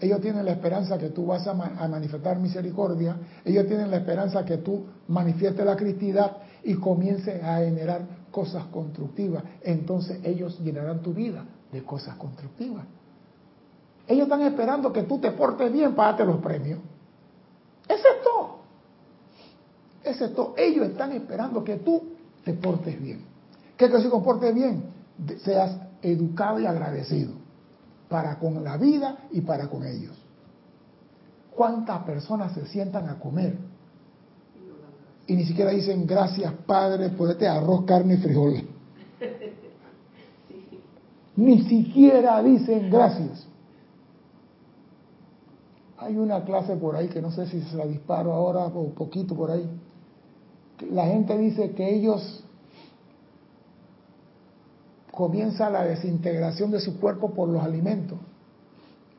[0.02, 3.18] Ellos tienen la esperanza que tú vas a, manifestar misericordia.
[3.44, 9.44] Ellos tienen la esperanza que tú manifiestes la cristidad y comiences a generar cosas constructivas.
[9.62, 12.86] Entonces ellos llenarán tu vida de cosas constructivas.
[14.10, 16.80] Ellos están esperando que tú te portes bien para darte los premios.
[17.88, 18.58] Ese es todo.
[20.04, 20.56] Ese es todo.
[20.58, 22.02] Ellos están esperando que tú
[22.44, 23.22] te portes bien.
[23.78, 24.84] ¿Qué que si comportes bien?
[25.44, 27.34] Seas educado y agradecido
[28.10, 30.18] para con la vida y para con ellos.
[31.56, 33.70] ¿Cuántas personas se sientan a comer
[35.30, 38.64] y ni siquiera dicen gracias Padre por este arroz, carne y frijol.
[41.36, 43.46] Ni siquiera dicen gracias.
[46.02, 49.36] Hay una clase por ahí que no sé si se la disparo ahora o poquito
[49.36, 49.70] por ahí.
[50.92, 52.44] La gente dice que ellos
[55.12, 58.18] comienza la desintegración de su cuerpo por los alimentos.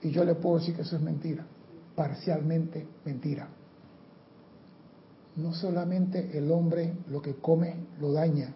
[0.02, 1.44] Y yo le puedo decir que eso es mentira,
[1.94, 3.48] parcialmente mentira.
[5.36, 8.54] No solamente el hombre lo que come lo daña,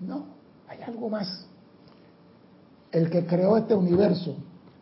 [0.00, 0.26] no,
[0.66, 1.46] hay algo más.
[2.90, 4.34] El que creó este universo,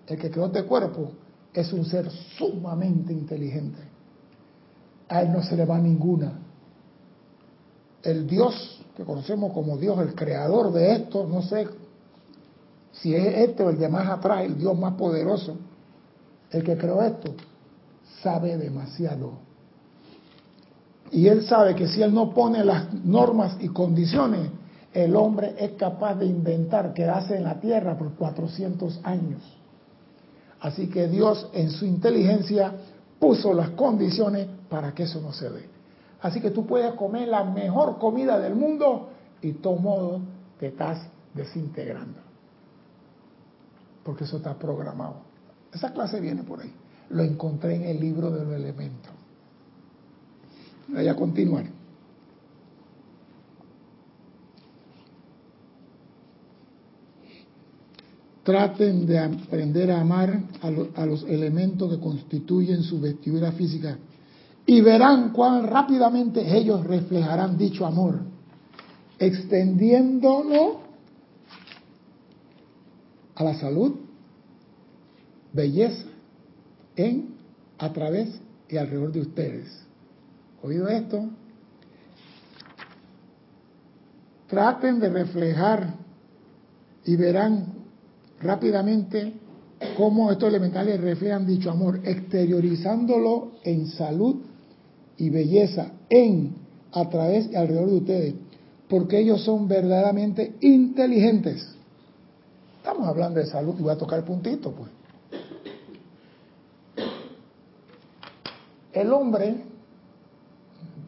[0.07, 1.12] el que creó este cuerpo,
[1.52, 3.78] es un ser sumamente inteligente.
[5.08, 6.32] A él no se le va ninguna.
[8.02, 11.66] El Dios que conocemos como Dios, el creador de esto, no sé
[12.92, 15.56] si es este o el de más atrás, el Dios más poderoso,
[16.50, 17.34] el que creó esto,
[18.22, 19.32] sabe demasiado.
[21.10, 24.50] Y él sabe que si él no pone las normas y condiciones,
[24.92, 29.42] el hombre es capaz de inventar quedarse en la tierra por 400 años.
[30.62, 32.72] Así que Dios en su inteligencia
[33.18, 35.68] puso las condiciones para que eso no se dé.
[36.20, 40.20] Así que tú puedes comer la mejor comida del mundo y de todo modo
[40.61, 42.20] te estás desintegrando.
[44.05, 45.16] Porque eso está programado.
[45.72, 46.72] Esa clase viene por ahí.
[47.11, 49.11] Lo encontré en el libro de los elementos.
[50.87, 51.64] Voy a continuar.
[58.42, 63.98] Traten de aprender a amar a, a los elementos que constituyen su vestidura física
[64.66, 68.20] y verán cuán rápidamente ellos reflejarán dicho amor,
[69.18, 70.81] extendiéndolo
[73.35, 73.94] a la salud,
[75.52, 76.07] belleza,
[76.96, 77.35] en,
[77.78, 79.85] a través y alrededor de ustedes.
[80.62, 81.28] ¿Oído esto?
[84.48, 85.94] Traten de reflejar
[87.05, 87.82] y verán
[88.42, 89.35] rápidamente
[89.96, 94.37] cómo estos elementales reflejan dicho amor, exteriorizándolo en salud,
[95.16, 96.55] y belleza en,
[96.92, 98.35] a través y alrededor de ustedes,
[98.88, 101.76] porque ellos son verdaderamente inteligentes.
[102.78, 104.90] Estamos hablando de salud y voy a tocar puntito, pues.
[108.92, 109.55] El hombre,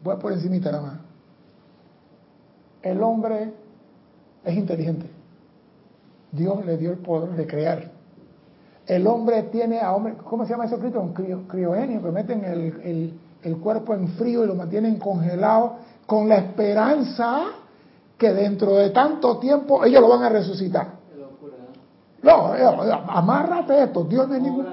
[0.03, 0.99] voy por encimita nada más,
[2.81, 3.51] el hombre
[4.45, 5.14] es inteligente.
[6.35, 7.91] Dios le dio el poder de crear.
[8.85, 11.01] El hombre tiene a hombre, ¿cómo se llama eso escrito?
[11.01, 11.13] Un
[11.47, 13.13] criogénico, que meten el
[13.45, 15.75] el cuerpo en frío y lo mantienen congelado
[16.07, 17.43] con la esperanza
[18.17, 20.87] que dentro de tanto tiempo ellos lo van a resucitar.
[22.23, 22.63] No, eh,
[23.07, 24.65] amárrate esto, Dios no es ningún,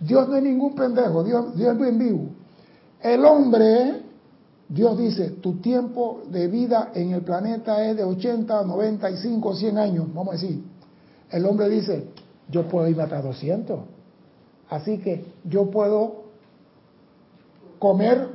[0.00, 2.24] Dios no es ningún pendejo, Dios, Dios es bien vivo.
[3.00, 4.02] El hombre,
[4.68, 10.06] Dios dice, tu tiempo de vida en el planeta es de 80, 95, 100 años,
[10.12, 10.64] vamos a decir.
[11.30, 12.08] El hombre dice,
[12.48, 13.80] yo puedo ir hasta 200.
[14.68, 16.24] Así que yo puedo
[17.78, 18.28] comer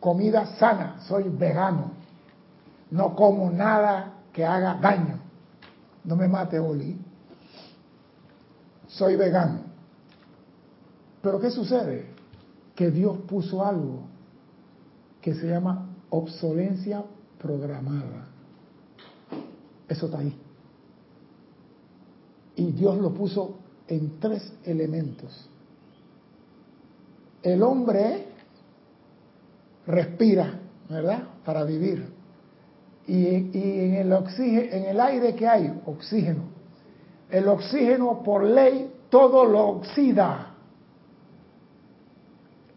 [0.00, 1.92] comida sana, soy vegano,
[2.90, 5.20] no como nada que haga daño,
[6.04, 6.98] no me mate Oli,
[8.88, 9.60] soy vegano.
[11.22, 12.06] Pero ¿qué sucede?
[12.74, 14.17] Que Dios puso algo
[15.20, 17.04] que se llama obsolencia
[17.38, 18.28] programada.
[19.88, 20.36] Eso está ahí.
[22.56, 25.48] Y Dios lo puso en tres elementos.
[27.42, 28.26] El hombre
[29.86, 31.22] respira, ¿verdad?
[31.44, 32.06] Para vivir.
[33.06, 36.42] Y, en, el oxígeno, en el aire que hay, oxígeno.
[37.30, 40.54] El oxígeno por ley todo lo oxida.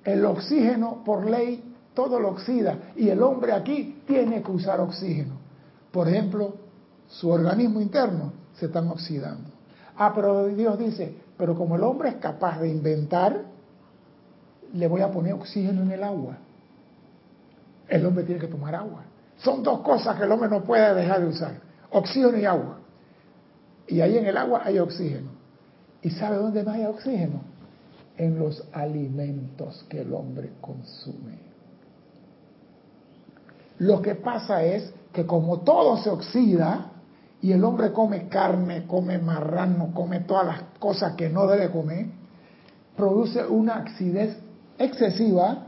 [0.03, 2.91] El oxígeno por ley todo lo oxida.
[2.95, 5.35] Y el hombre aquí tiene que usar oxígeno.
[5.91, 6.55] Por ejemplo,
[7.07, 9.49] su organismo interno se están oxidando.
[9.97, 13.43] Ah, pero Dios dice, pero como el hombre es capaz de inventar,
[14.73, 16.37] le voy a poner oxígeno en el agua
[17.91, 19.03] el hombre tiene que tomar agua.
[19.37, 21.59] Son dos cosas que el hombre no puede dejar de usar,
[21.91, 22.79] oxígeno y agua.
[23.87, 25.29] Y ahí en el agua hay oxígeno.
[26.01, 27.41] ¿Y sabe dónde más hay oxígeno?
[28.17, 31.50] En los alimentos que el hombre consume.
[33.81, 36.91] Lo que pasa es que como todo se oxida
[37.41, 42.05] y el hombre come carne, come marrano, come todas las cosas que no debe comer,
[42.95, 44.37] produce una acidez
[44.77, 45.65] excesiva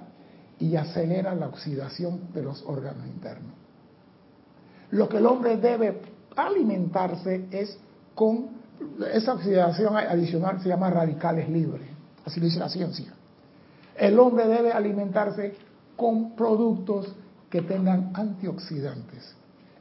[0.60, 3.52] y acelera la oxidación de los órganos internos.
[4.92, 6.00] Lo que el hombre debe
[6.36, 7.80] alimentarse es
[8.14, 8.50] con
[9.12, 11.88] esa oxidación adicional se llama radicales libres,
[12.24, 13.12] así lo dice la ciencia.
[13.98, 15.56] El hombre debe alimentarse
[15.96, 17.16] con productos
[17.54, 19.36] que tengan antioxidantes.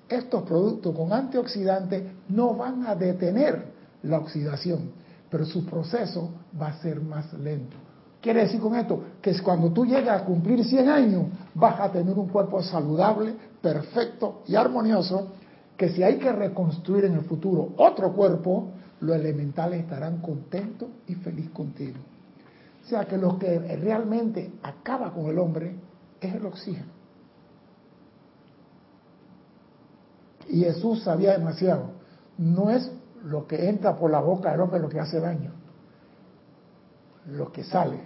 [0.06, 3.64] Estos productos con antioxidantes no van a detener
[4.02, 4.90] la oxidación,
[5.30, 6.28] pero su proceso
[6.60, 7.74] va a ser más lento.
[8.20, 11.22] Quiere decir con esto que cuando tú llegas a cumplir 100 años
[11.54, 15.28] vas a tener un cuerpo saludable, perfecto y armonioso,
[15.74, 18.68] que si hay que reconstruir en el futuro otro cuerpo,
[19.00, 21.96] los elementales estarán contentos y felices contigo.
[22.84, 25.74] O sea que lo que realmente acaba con el hombre
[26.20, 27.00] es el oxígeno.
[30.49, 31.90] Y Jesús sabía demasiado.
[32.38, 32.90] No es
[33.24, 35.53] lo que entra por la boca del hombre lo que hace daño,
[37.26, 38.01] lo que sale,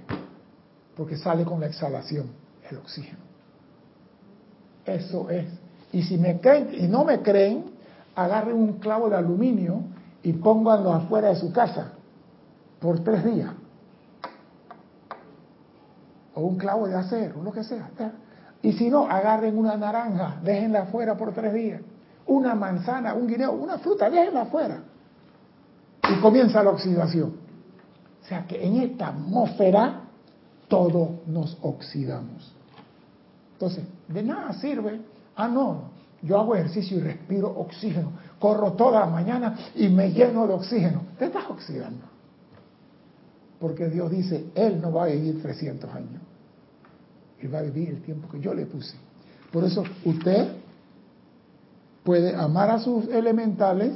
[0.97, 2.27] porque sale con la exhalación,
[2.71, 3.19] el oxígeno.
[4.85, 5.47] Eso es.
[5.93, 7.65] Y si me creen y no me creen,
[8.15, 9.81] agarren un clavo de aluminio
[10.23, 11.93] y pónganlo afuera de su casa
[12.81, 13.53] por tres días.
[16.35, 17.89] O un clavo de acero, lo que sea.
[18.61, 21.81] Y si no, agarren una naranja, déjenla afuera por tres días.
[22.27, 24.83] Una manzana, un guineo, una fruta, déjenla afuera.
[26.11, 27.35] Y comienza la oxidación.
[28.23, 30.01] O sea que en esta atmósfera
[30.69, 32.53] todo nos oxidamos.
[33.53, 35.01] Entonces, de nada sirve,
[35.37, 35.91] ah, no,
[36.23, 41.03] yo hago ejercicio y respiro oxígeno, corro toda la mañana y me lleno de oxígeno.
[41.19, 42.05] Te estás oxidando.
[43.61, 46.23] Porque Dios dice, Él no va a vivir 300 años.
[47.41, 48.97] Él va a vivir el tiempo que yo le puse.
[49.53, 50.49] Por eso usted
[52.07, 53.93] puede amar a sus elementales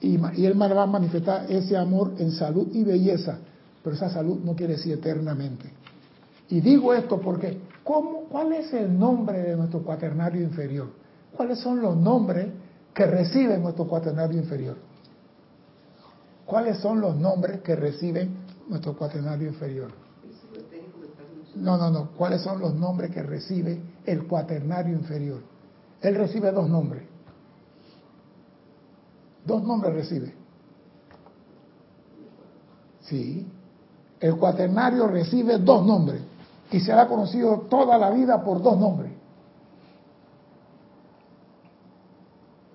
[0.00, 0.14] y,
[0.44, 3.38] Él va a manifestar ese amor en salud y belleza.
[3.84, 5.70] Pero esa salud no quiere decir eternamente.
[6.48, 10.88] Y digo esto porque, ¿cómo, ¿cuál es el nombre de nuestro cuaternario inferior?
[11.36, 12.48] ¿Cuáles son los nombres
[12.94, 14.76] que recibe nuestro cuaternario inferior?
[16.46, 18.26] ¿Cuáles son los nombres que recibe
[18.68, 19.90] nuestro cuaternario inferior?
[21.56, 22.10] No, no, no.
[22.16, 25.40] ¿Cuáles son los nombres que recibe el cuaternario inferior?
[26.00, 27.07] Él recibe dos nombres.
[29.48, 30.34] Dos nombres recibe.
[33.00, 33.50] Sí.
[34.20, 36.20] El cuaternario recibe dos nombres
[36.70, 39.10] y se ha conocido toda la vida por dos nombres.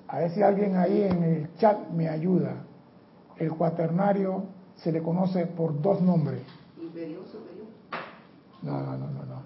[0.07, 2.63] A ver si alguien ahí en el chat me ayuda.
[3.37, 4.45] El cuaternario
[4.77, 6.41] se le conoce por dos nombres.
[6.81, 7.67] ¿Inferior, superior?
[8.63, 9.43] No, no, no, no, no.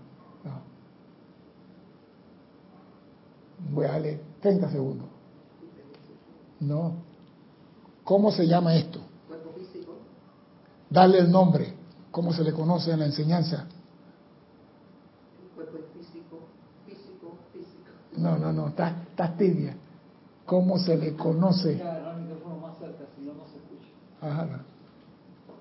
[3.72, 5.08] Voy a darle 30 segundos.
[6.62, 7.07] No.
[8.08, 9.02] ¿Cómo se llama esto?
[9.28, 9.92] Cuerpo físico.
[10.90, 11.74] Dale el nombre.
[12.10, 13.66] ¿Cómo se le conoce en la enseñanza?
[15.54, 16.40] Cuerpo físico,
[16.86, 17.92] físico, físico.
[18.16, 19.76] No, no, no, estás tibia.
[20.46, 21.84] ¿Cómo se le conoce?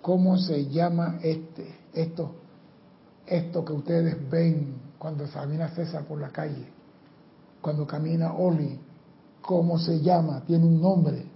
[0.01, 2.30] ¿Cómo se llama este, esto,
[3.26, 6.68] esto que ustedes ven cuando camina César por la calle?
[7.61, 8.78] Cuando camina Oli,
[9.42, 10.44] ¿cómo se llama?
[10.47, 11.36] Tiene un nombre.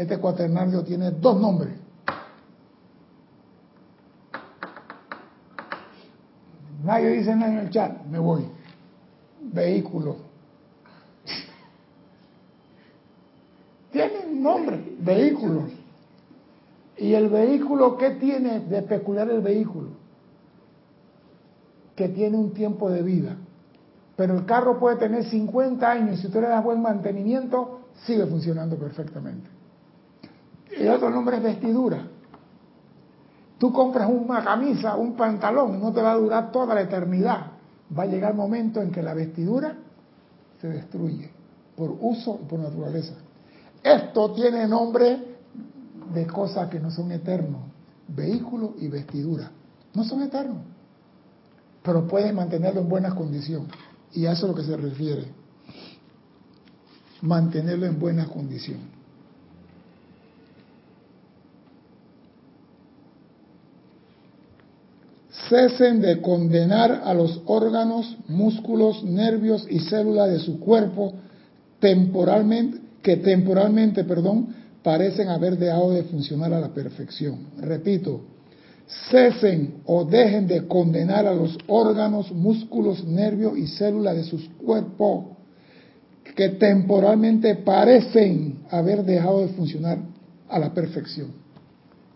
[0.00, 1.74] Este cuaternario tiene dos nombres.
[6.82, 8.46] Nadie dice nada en el chat, me voy.
[9.42, 10.16] Vehículo.
[13.92, 15.64] Tiene un nombre, vehículo.
[16.96, 19.90] ¿Y el vehículo qué tiene de peculiar el vehículo?
[21.94, 23.36] Que tiene un tiempo de vida.
[24.16, 28.24] Pero el carro puede tener 50 años y si usted le da buen mantenimiento, sigue
[28.24, 29.59] funcionando perfectamente.
[30.76, 32.06] El otro nombre es vestidura.
[33.58, 37.52] Tú compras una camisa, un pantalón, no te va a durar toda la eternidad.
[37.96, 39.76] Va a llegar el momento en que la vestidura
[40.60, 41.30] se destruye
[41.76, 43.14] por uso y por naturaleza.
[43.82, 45.36] Esto tiene nombre
[46.14, 47.62] de cosas que no son eternos,
[48.08, 49.50] vehículo y vestidura.
[49.94, 50.62] No son eternos,
[51.82, 53.70] pero puedes mantenerlo en buenas condiciones.
[54.12, 55.26] Y a eso es lo que se refiere.
[57.22, 58.99] Mantenerlo en buenas condiciones.
[65.50, 71.12] Cesen de condenar a los órganos, músculos, nervios y células de su cuerpo
[71.80, 77.48] temporalmente que temporalmente, perdón, parecen haber dejado de funcionar a la perfección.
[77.58, 78.20] Repito,
[79.10, 85.36] cesen o dejen de condenar a los órganos, músculos, nervios y células de sus cuerpos
[86.34, 89.98] que temporalmente parecen haber dejado de funcionar
[90.48, 91.32] a la perfección.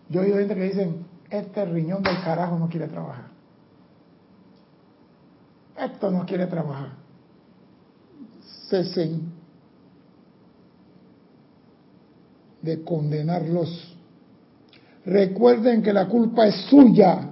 [0.09, 0.95] Yo he oído gente que dicen,
[1.29, 3.24] este riñón del carajo no quiere trabajar.
[5.77, 6.93] Esto no quiere trabajar.
[8.69, 9.33] Cesen
[12.61, 13.95] de condenarlos.
[15.05, 17.31] Recuerden que la culpa es suya,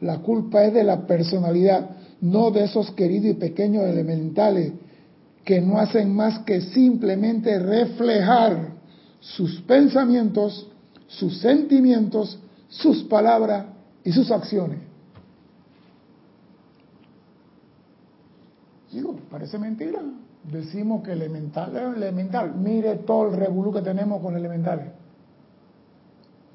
[0.00, 4.72] La culpa es de la personalidad, no de esos queridos y pequeños elementales
[5.44, 8.74] que no hacen más que simplemente reflejar
[9.20, 10.68] sus pensamientos,
[11.06, 13.66] sus sentimientos, sus palabras
[14.04, 14.80] y sus acciones.
[18.94, 20.00] Digo, parece mentira.
[20.44, 22.54] Decimos que elemental es elemental.
[22.54, 24.86] Mire todo el revolú que tenemos con elementales.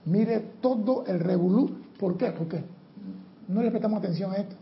[0.05, 1.69] Mire todo el revolú.
[1.99, 2.31] ¿Por qué?
[2.31, 2.63] ¿Por qué?
[3.49, 4.55] No le prestamos atención a esto.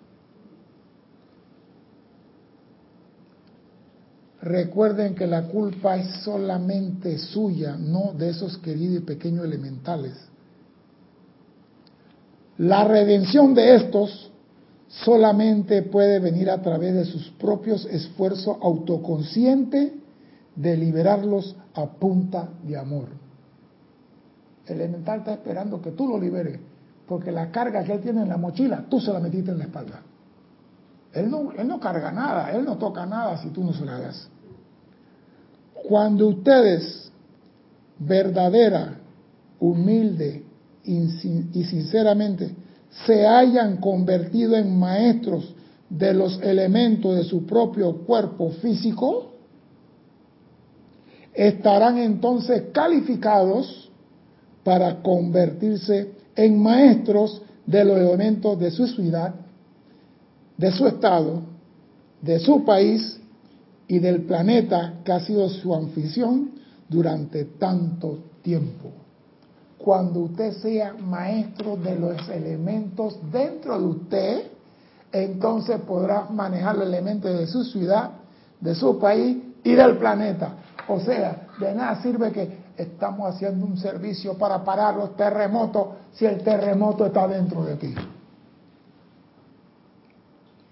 [4.42, 10.14] Recuerden que la culpa es solamente suya, no de esos queridos y pequeños elementales.
[12.58, 14.32] La redención de estos
[14.88, 19.92] solamente puede venir a través de sus propios esfuerzos autoconscientes
[20.56, 23.10] de liberarlos a punta de amor.
[24.66, 26.60] El elemental está esperando que tú lo liberes,
[27.08, 29.66] porque la carga que él tiene en la mochila, tú se la metiste en la
[29.66, 30.02] espalda.
[31.14, 34.00] Él no, él no carga nada, él no toca nada si tú no se la
[34.00, 34.30] das.
[35.88, 37.12] Cuando ustedes
[38.00, 38.96] verdadera,
[39.60, 40.44] humilde
[40.84, 42.56] y sinceramente
[43.06, 45.54] se hayan convertido en maestros
[45.90, 49.32] de los elementos de su propio cuerpo físico,
[51.34, 53.90] estarán entonces calificados
[54.64, 59.36] para convertirse en maestros de los elementos de su ciudad,
[60.58, 61.42] de su estado,
[62.22, 63.20] de su país
[63.88, 66.52] y del planeta que ha sido su anfitrión
[66.90, 68.92] durante tanto tiempo.
[69.78, 74.52] Cuando usted sea maestro de los elementos dentro de usted,
[75.12, 78.12] entonces podrá manejar los elementos de su ciudad,
[78.60, 80.56] de su país y del planeta.
[80.88, 86.26] O sea, de nada sirve que estamos haciendo un servicio para parar los terremotos si
[86.26, 87.96] el terremoto está dentro de ti.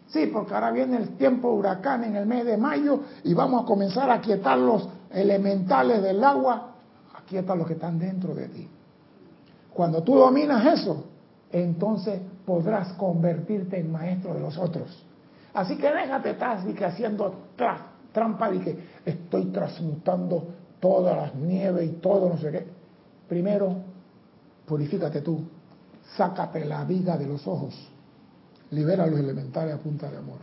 [0.07, 3.65] Sí, porque ahora viene el tiempo huracán en el mes de mayo y vamos a
[3.65, 6.75] comenzar a quietar los elementales del agua.
[7.13, 8.69] Aquieta los que están dentro de ti.
[9.75, 11.03] Cuando tú dominas eso,
[11.51, 15.05] entonces podrás convertirte en maestro de los otros.
[15.53, 17.33] Así que déjate estar que haciendo
[18.11, 20.47] trampa de que estoy transmutando
[20.79, 22.65] todas las nieves y todo no sé qué.
[23.29, 23.75] Primero,
[24.65, 25.41] purifícate tú,
[26.15, 27.91] sácate la viga de los ojos
[28.71, 30.39] libera los elementales a punta de amor.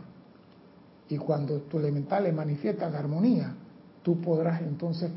[1.09, 3.53] Y cuando tus elementales manifiestan armonía,
[4.01, 5.11] tú podrás entonces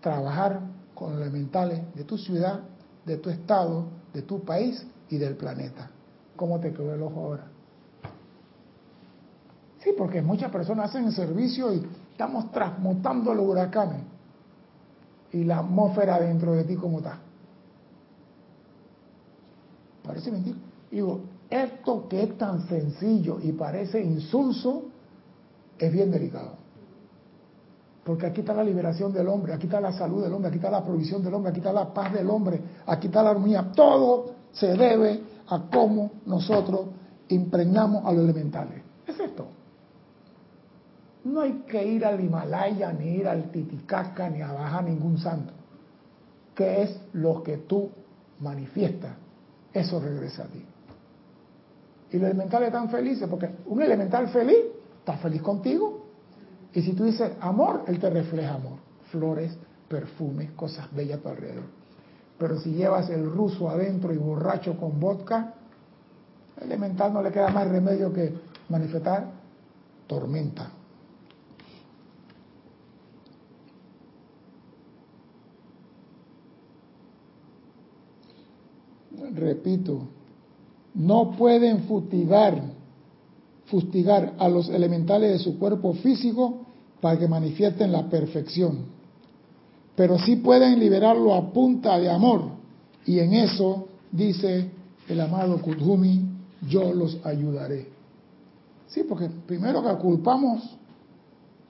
[0.00, 0.60] trabajar
[0.94, 2.60] con los elementales de tu ciudad,
[3.04, 5.90] de tu estado, de tu país y del planeta.
[6.36, 7.46] ¿Cómo te quedó el ojo ahora?
[9.82, 14.02] Sí, porque muchas personas hacen servicio y estamos transmutando los huracanes.
[15.32, 17.18] Y la atmósfera dentro de ti, ¿cómo está?
[20.04, 20.56] Parece mentira.
[20.90, 24.84] Digo, esto que es tan sencillo y parece insulso,
[25.78, 26.60] es bien delicado.
[28.04, 30.70] Porque aquí está la liberación del hombre, aquí está la salud del hombre, aquí está
[30.70, 32.60] la provisión del hombre, aquí está la paz del hombre,
[32.90, 33.70] aquí está la armonía.
[33.72, 36.86] Todo se debe a cómo nosotros
[37.28, 38.82] impregnamos a los elementales.
[39.06, 39.46] Es esto.
[41.24, 45.52] No hay que ir al Himalaya, ni ir al Titicaca, ni a bajar ningún santo.
[46.54, 47.90] ¿Qué es lo que tú
[48.40, 49.12] manifiestas?
[49.72, 50.64] Eso regresa a ti.
[52.12, 54.58] Y los elementales están felices porque un elemental feliz
[54.98, 56.06] está feliz contigo.
[56.72, 58.78] Y si tú dices amor, él te refleja amor.
[59.10, 59.56] Flores,
[59.88, 61.79] perfumes, cosas bellas a tu alrededor.
[62.40, 65.56] Pero si llevas el ruso adentro y borracho con vodka,
[66.56, 68.32] el elemental no le queda más remedio que
[68.70, 69.30] manifestar
[70.06, 70.70] tormenta.
[79.34, 80.08] Repito,
[80.94, 82.58] no pueden fustigar,
[83.66, 86.64] fustigar a los elementales de su cuerpo físico
[87.02, 88.99] para que manifiesten la perfección.
[89.96, 92.42] Pero sí pueden liberarlo a punta de amor.
[93.06, 94.70] Y en eso, dice
[95.08, 96.26] el amado Kudhumi,
[96.68, 97.88] yo los ayudaré.
[98.88, 100.76] Sí, porque primero que culpamos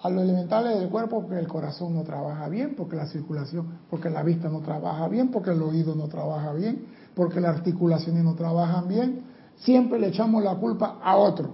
[0.02, 4.08] a los elementales del cuerpo porque el corazón no trabaja bien, porque la circulación, porque
[4.08, 8.34] la vista no trabaja bien, porque el oído no trabaja bien, porque las articulaciones no
[8.34, 9.20] trabajan bien,
[9.58, 11.50] siempre le echamos la culpa a otro.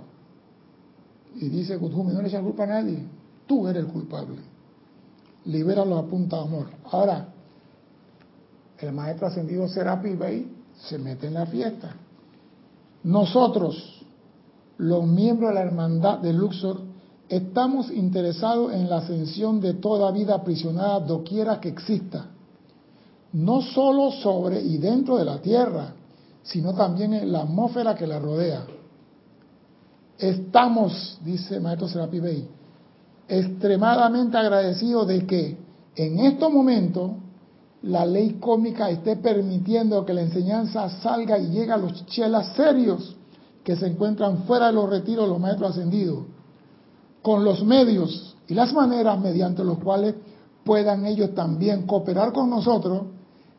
[1.34, 3.02] Y dice Kuthumi, no le echas culpa a nadie,
[3.46, 4.36] tú eres el culpable.
[5.46, 6.66] Libéralo a punta de amor.
[6.90, 7.28] Ahora,
[8.78, 10.52] el maestro ascendido Serapi Bey
[10.88, 11.94] se mete en la fiesta.
[13.04, 14.04] Nosotros,
[14.78, 16.80] los miembros de la hermandad de Luxor,
[17.28, 22.30] estamos interesados en la ascensión de toda vida aprisionada doquiera que exista
[23.36, 25.92] no solo sobre y dentro de la Tierra,
[26.42, 28.64] sino también en la atmósfera que la rodea.
[30.16, 32.48] Estamos, dice Maestro Serapi Bey,
[33.28, 35.56] extremadamente agradecidos de que
[35.96, 37.12] en estos momentos
[37.82, 43.16] la ley cómica esté permitiendo que la enseñanza salga y llegue a los chelas serios
[43.64, 46.24] que se encuentran fuera de los retiros de los maestros ascendidos,
[47.22, 50.14] con los medios y las maneras mediante los cuales
[50.64, 53.02] puedan ellos también cooperar con nosotros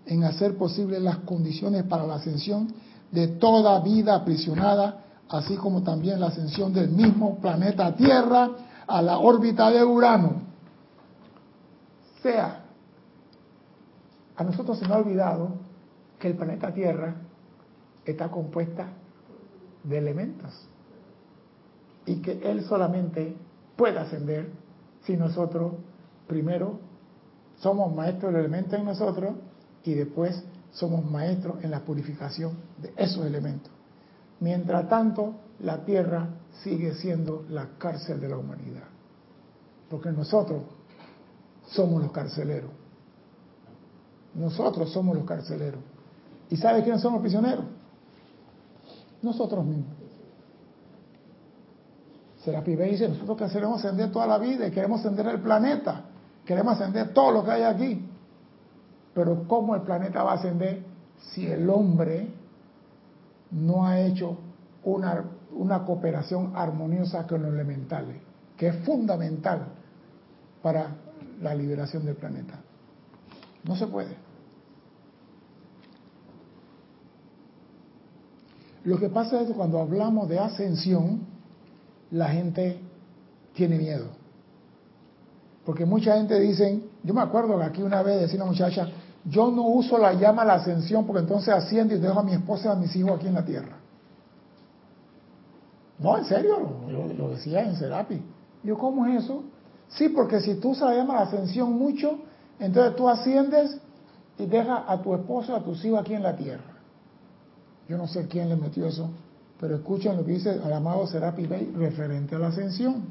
[0.05, 2.73] en hacer posible las condiciones para la ascensión
[3.11, 8.49] de toda vida aprisionada, así como también la ascensión del mismo planeta Tierra
[8.87, 10.41] a la órbita de Urano.
[12.21, 12.67] Sea
[14.37, 15.49] a nosotros se nos ha olvidado
[16.19, 17.15] que el planeta Tierra
[18.05, 18.87] está compuesta
[19.83, 20.67] de elementos
[22.05, 23.35] y que Él solamente
[23.75, 24.51] puede ascender
[25.03, 25.73] si nosotros
[26.27, 26.79] primero
[27.57, 29.33] somos maestros del elemento en nosotros
[29.83, 33.71] y después somos maestros en la purificación de esos elementos.
[34.39, 36.29] Mientras tanto, la Tierra
[36.63, 38.83] sigue siendo la cárcel de la humanidad,
[39.89, 40.63] porque nosotros
[41.67, 42.71] somos los carceleros.
[44.33, 45.81] Nosotros somos los carceleros.
[46.49, 47.65] ¿Y sabe quiénes son los prisioneros?
[49.21, 49.97] Nosotros mismos.
[52.43, 56.05] Serapi dice, nosotros que queremos ascender toda la vida y queremos ascender el planeta,
[56.45, 58.05] queremos ascender todo lo que hay aquí.
[59.13, 60.83] Pero ¿cómo el planeta va a ascender
[61.33, 62.31] si el hombre
[63.51, 64.37] no ha hecho
[64.83, 68.17] una, una cooperación armoniosa con los elementales,
[68.55, 69.67] que es fundamental
[70.61, 70.95] para
[71.41, 72.59] la liberación del planeta?
[73.63, 74.15] No se puede.
[78.83, 81.19] Lo que pasa es que cuando hablamos de ascensión,
[82.11, 82.79] la gente
[83.53, 84.05] tiene miedo.
[85.65, 88.87] Porque mucha gente dice, yo me acuerdo que aquí una vez decía una muchacha,
[89.25, 92.31] yo no uso la llama a la ascensión porque entonces asciendo y dejo a mi
[92.31, 93.75] esposa y a mis hijos aquí en la tierra.
[95.99, 96.57] No, en serio,
[97.17, 98.21] lo, decía en Serapi.
[98.63, 99.43] Yo, ¿cómo es eso?
[99.89, 102.19] Sí, porque si tú usas la ascensión mucho,
[102.59, 103.77] entonces tú asciendes
[104.37, 106.77] y dejas a tu esposa y a tus hijos aquí en la tierra.
[107.87, 109.09] Yo no sé quién le metió eso,
[109.59, 113.03] pero escuchen lo que dice el amado Serapi Bey referente a la ascensión.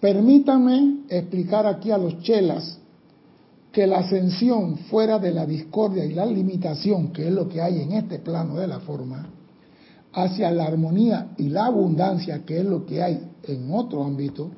[0.00, 2.78] Permítanme explicar aquí a los chelas
[3.72, 7.80] que la ascensión fuera de la discordia y la limitación, que es lo que hay
[7.80, 9.26] en este plano de la forma,
[10.14, 14.50] hacia la armonía y la abundancia, que es lo que hay en otro ámbito,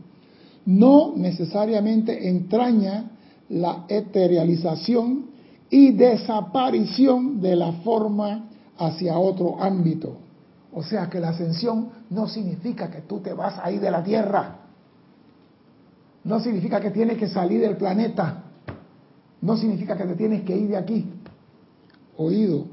[0.67, 3.11] no necesariamente entraña
[3.49, 5.27] la eterialización
[5.71, 8.49] y desaparición de la forma
[8.79, 10.19] hacia otro ámbito.
[10.73, 14.03] O sea que la ascensión no significa que tú te vas a ir de la
[14.03, 14.59] Tierra.
[16.25, 18.43] No significa que tienes que salir del planeta.
[19.41, 21.07] No significa que te tienes que ir de aquí.
[22.17, 22.67] Oído,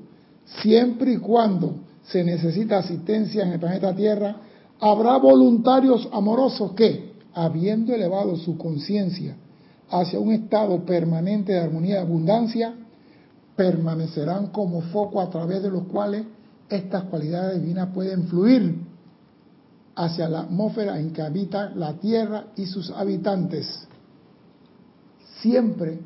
[0.45, 4.35] siempre y cuando se necesita asistencia en el planeta Tierra,
[4.79, 9.35] habrá voluntarios amorosos que, habiendo elevado su conciencia
[9.89, 12.73] hacia un estado permanente de armonía y abundancia,
[13.55, 16.25] permanecerán como foco a través de los cuales
[16.69, 18.75] estas cualidades divinas pueden fluir
[19.95, 23.87] hacia la atmósfera en que habita la Tierra y sus habitantes.
[25.41, 25.99] Siempre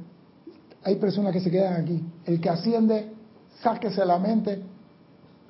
[0.83, 2.03] hay personas que se quedan aquí.
[2.25, 3.11] El que asciende,
[3.61, 4.61] sáquese la mente,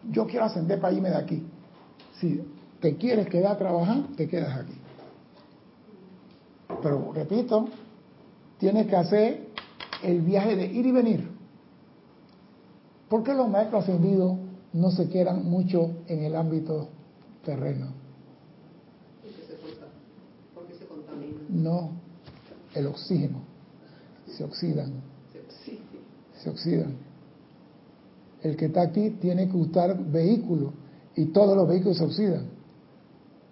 [0.10, 1.44] yo quiero ascender para irme de aquí.
[2.20, 2.42] Si
[2.80, 4.74] te quieres quedar a trabajar, te quedas aquí.
[6.82, 7.68] Pero repito,
[8.60, 9.48] tienes que hacer
[10.04, 11.30] el viaje de ir y venir.
[13.10, 14.38] ¿Por qué los maestros ascendidos
[14.74, 16.90] no se quedan mucho en el ámbito
[17.44, 17.88] terreno?
[20.54, 21.46] Porque se, contaminan.
[21.50, 21.92] No,
[22.74, 23.42] el oxígeno.
[24.28, 25.02] Se oxidan.
[26.44, 27.07] Se oxidan.
[28.48, 30.74] El que está aquí tiene que usar vehículos
[31.16, 32.46] y todos los vehículos se oxidan.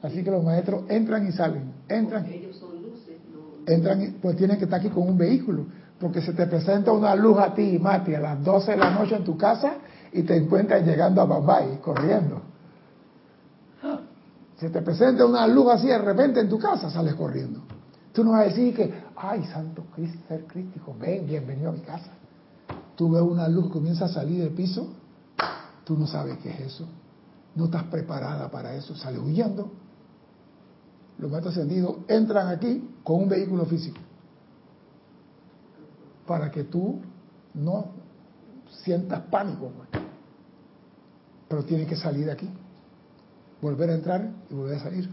[0.02, 1.74] Así que los maestros entran y salen.
[1.90, 2.26] Entran.
[2.28, 3.18] Ellos son luces,
[3.68, 5.66] Entran y pues tienen que estar aquí con un vehículo
[6.00, 9.16] porque se te presenta una luz a ti, Mati, a las 12 de la noche
[9.16, 9.74] en tu casa
[10.14, 12.42] y te encuentras llegando a Bombay, corriendo.
[14.58, 17.62] Se te presenta una luz así de repente en tu casa, sales corriendo.
[18.14, 21.82] Tú no vas a decir que, ay, Santo Cristo, ser crítico, ven, bienvenido a mi
[21.82, 22.12] casa.
[22.96, 24.88] Tú ves una luz comienza a salir del piso,
[25.84, 26.86] tú no sabes qué es eso.
[27.56, 29.72] No estás preparada para eso, sales huyendo.
[31.18, 34.00] Los maestros ascendidos entran aquí con un vehículo físico
[36.26, 37.02] para que tú
[37.54, 37.88] no
[38.84, 39.70] sientas pánico.
[39.70, 40.04] Pues.
[41.48, 42.50] Pero tienes que salir de aquí,
[43.62, 45.10] volver a entrar y volver a salir.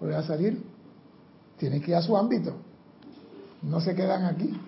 [0.00, 0.64] Volver a salir,
[1.58, 2.54] tiene que ir a su ámbito.
[3.62, 4.58] No se quedan aquí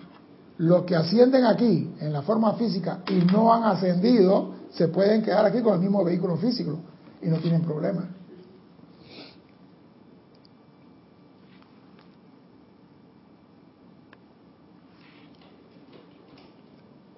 [0.57, 5.45] los que ascienden aquí en la forma física y no han ascendido, se pueden quedar
[5.45, 6.79] aquí con el mismo vehículo físico
[7.21, 8.09] y no tienen problema.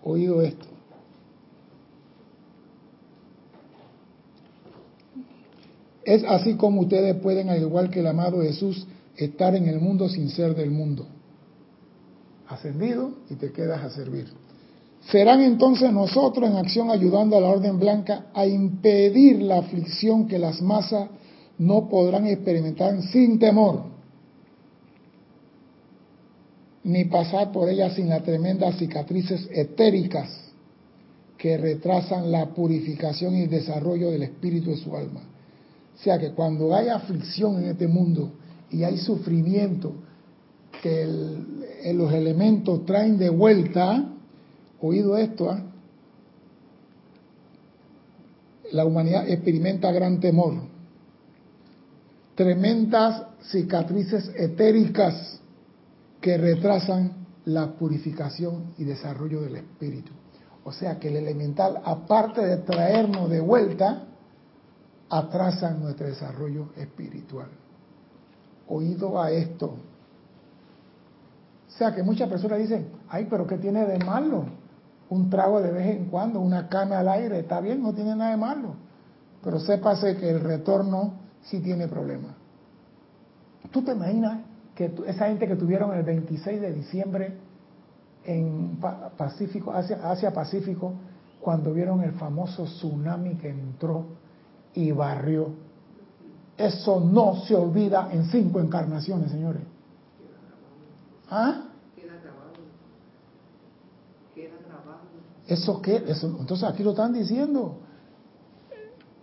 [0.03, 0.65] Oído esto.
[6.05, 10.07] Es así como ustedes pueden, al igual que el amado Jesús, estar en el mundo
[10.07, 11.05] sin ser del mundo.
[12.47, 14.27] Ascendido y te quedas a servir.
[15.11, 20.37] Serán entonces nosotros en acción ayudando a la Orden Blanca a impedir la aflicción que
[20.37, 21.09] las masas
[21.57, 23.83] no podrán experimentar sin temor,
[26.83, 30.29] ni pasar por ella sin las tremendas cicatrices etéricas
[31.37, 35.21] que retrasan la purificación y el desarrollo del espíritu de su alma.
[35.95, 38.31] O sea que cuando hay aflicción en este mundo
[38.69, 39.93] y hay sufrimiento
[40.81, 41.07] que
[41.93, 44.05] los elementos traen de vuelta,
[44.81, 45.63] oído esto, ¿ah?
[48.71, 50.55] la humanidad experimenta gran temor,
[52.35, 55.39] tremendas cicatrices etéricas
[56.21, 60.11] que retrasan la purificación y desarrollo del espíritu.
[60.65, 64.03] O sea que el elemental, aparte de traernos de vuelta,
[65.09, 67.47] atrasan nuestro desarrollo espiritual.
[68.67, 69.75] Oído a esto.
[71.77, 74.45] O sea que muchas personas dicen, ay, pero ¿qué tiene de malo?
[75.11, 78.31] Un trago de vez en cuando, una cama al aire, está bien, no tiene nada
[78.31, 78.73] de malo.
[79.43, 81.13] Pero sépase que el retorno
[81.43, 82.31] sí tiene problemas.
[83.69, 84.39] ¿Tú te imaginas
[84.73, 87.37] que esa gente que tuvieron el 26 de diciembre
[88.25, 88.79] en
[89.15, 90.93] Pacífico, Asia, Asia Pacífico,
[91.39, 94.03] cuando vieron el famoso tsunami que entró
[94.73, 95.49] y barrió.
[96.57, 99.61] Eso no se olvida en cinco encarnaciones, señores.
[101.29, 101.66] ¿Ah?
[105.47, 106.03] ¿Eso qué?
[106.07, 107.77] Eso, entonces aquí lo están diciendo.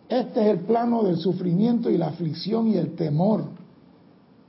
[0.09, 3.45] Este es el plano del sufrimiento y la aflicción y el temor.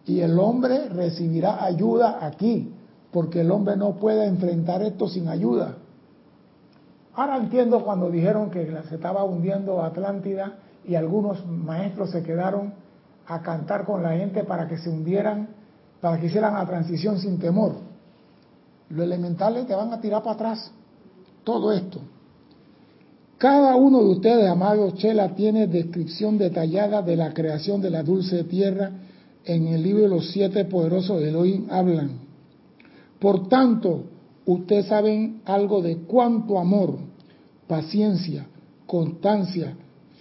[0.05, 2.71] Y el hombre recibirá ayuda aquí,
[3.11, 5.77] porque el hombre no puede enfrentar esto sin ayuda.
[7.15, 12.73] Ahora entiendo cuando dijeron que se estaba hundiendo Atlántida y algunos maestros se quedaron
[13.27, 15.47] a cantar con la gente para que se hundieran,
[16.01, 17.73] para que hicieran la transición sin temor.
[18.89, 20.71] Los elementales te van a tirar para atrás.
[21.45, 22.01] Todo esto.
[23.37, 28.43] Cada uno de ustedes, amados Chela, tiene descripción detallada de la creación de la dulce
[28.43, 28.91] tierra
[29.45, 32.19] en el libro los siete poderosos de Elohim hablan.
[33.19, 34.05] Por tanto,
[34.45, 36.97] ustedes saben algo de cuánto amor,
[37.67, 38.47] paciencia,
[38.87, 39.75] constancia,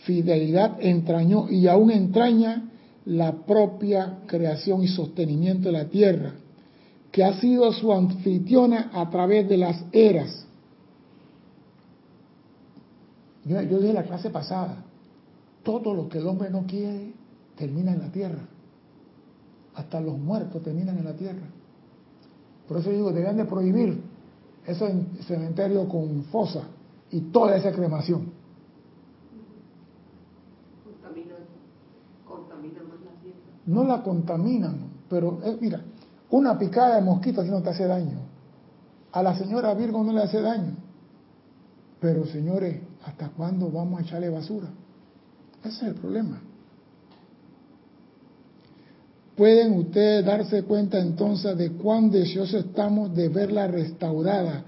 [0.05, 2.71] fidelidad entrañó y aún entraña
[3.07, 6.35] la propia creación y sostenimiento de la tierra,
[7.11, 10.47] que ha sido su anfitriona a través de las eras.
[13.45, 14.85] Yo, yo dije en la clase pasada,
[15.63, 17.13] todo lo que el hombre no quiere
[17.57, 18.43] termina en la tierra.
[19.75, 21.47] Hasta los muertos terminan en la tierra.
[22.69, 24.01] Por eso digo, deben de prohibir
[24.67, 26.63] ese cementerio con fosa
[27.11, 28.33] y toda esa cremación.
[33.67, 35.81] no la contaminan, pero eh, mira,
[36.31, 38.19] una picada de mosquito así no te hace daño.
[39.13, 40.77] A la señora Virgo no le hace daño.
[42.01, 44.69] Pero señores, ¿hasta cuándo vamos a echarle basura?
[45.63, 46.41] Ese es el problema.
[49.37, 54.65] Pueden ustedes darse cuenta entonces de cuán deseosos estamos de verla restaurada,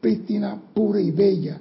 [0.00, 1.60] prístina, pura y bella,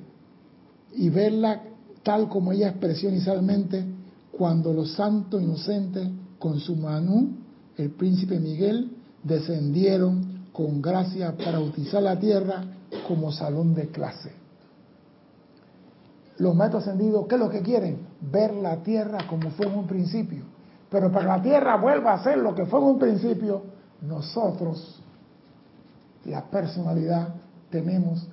[0.93, 1.63] y verla
[2.03, 3.85] tal como ella expresó inicialmente
[4.31, 6.07] cuando los santos inocentes
[6.39, 7.29] con su mano,
[7.77, 8.91] el príncipe Miguel,
[9.23, 12.63] descendieron con gracia para utilizar la tierra
[13.07, 14.38] como salón de clase.
[16.39, 18.07] Los maestros ascendidos, ¿qué es lo que quieren?
[18.19, 20.43] Ver la tierra como fue en un principio
[20.89, 23.63] pero para que la tierra vuelva a ser lo que fue en un principio,
[24.01, 25.01] nosotros,
[26.25, 27.35] la personalidad,
[27.69, 28.27] tenemos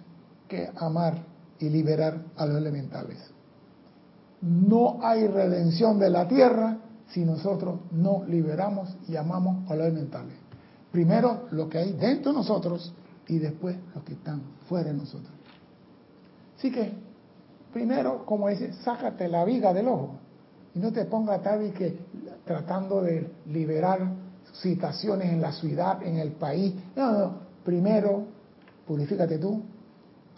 [0.49, 1.23] que amar
[1.59, 3.19] y liberar a los elementales.
[4.41, 6.79] No hay redención de la tierra
[7.09, 10.35] si nosotros no liberamos y amamos a los elementales.
[10.93, 12.95] Primero lo que hay dentro de nosotros
[13.29, 15.33] y después lo que están fuera de nosotros.
[16.57, 16.93] Así que,
[17.77, 20.15] primero, como dice, sácate la viga del ojo
[20.75, 21.95] y no te ponga tal y que
[22.47, 24.01] tratando de liberar
[24.63, 26.75] situaciones en la ciudad, en el país.
[26.97, 28.25] No, no, primero
[28.87, 29.61] purifícate tú,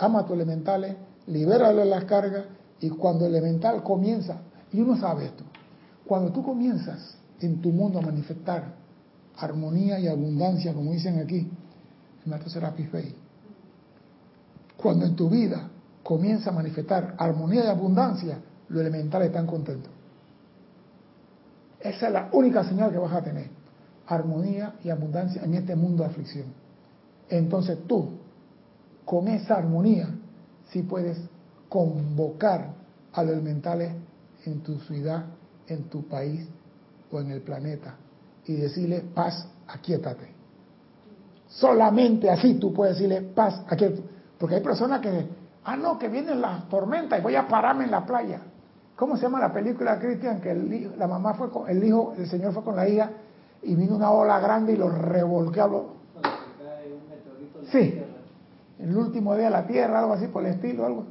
[0.01, 0.97] ama tus elementales,
[1.29, 2.47] libéralo de las cargas
[2.81, 4.39] y cuando el elemental comienza,
[4.73, 5.45] y uno sabe esto,
[6.07, 8.75] cuando tú comienzas en tu mundo a manifestar
[9.37, 11.49] armonía y abundancia, como dicen aquí,
[12.25, 13.15] maestro Serapis Bey,
[14.77, 15.71] cuando en tu vida
[16.09, 18.39] comienza a manifestar armonía y abundancia,
[18.71, 19.93] los elementales están contentos.
[21.81, 23.51] Esa es la única señal que vas a tener.
[24.07, 26.47] Armonía y abundancia en este mundo de aflicción.
[27.29, 28.09] Entonces tú,
[29.05, 30.09] con esa armonía,
[30.71, 31.19] sí puedes
[31.69, 32.71] convocar
[33.13, 33.93] a los elementales
[34.47, 35.27] en tu ciudad,
[35.67, 36.49] en tu país
[37.13, 37.97] o en el planeta
[38.47, 40.27] y decirle paz, aquíétate.
[41.49, 44.03] Solamente así tú puedes decirle paz, aquíétate.
[44.39, 45.37] Porque hay personas que,
[45.69, 48.41] ah, no, que vienen las tormentas y voy a pararme en la playa.
[48.97, 50.41] ¿Cómo se llama la película, Cristian?
[50.41, 50.55] Que
[50.97, 53.11] la mamá fue con, el hijo, el señor fue con la hija
[53.63, 55.97] y vino una ola grande y lo revolcó.
[57.71, 58.03] Sí,
[58.79, 61.05] el último día de la tierra, algo así por el estilo, algo.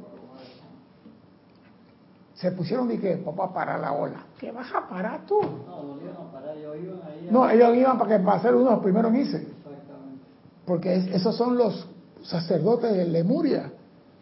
[2.34, 4.26] Se pusieron y que, papá, para la ola.
[4.38, 5.40] ¿Qué vas a parar tú?
[5.40, 7.28] No, no iban a parar, ellos iban ahí.
[7.30, 9.36] No, ellos iban para, que, para ser uno de los primeros en irse.
[9.36, 10.24] Exactamente.
[10.66, 11.88] Porque esos son los
[12.22, 13.72] sacerdotes de Lemuria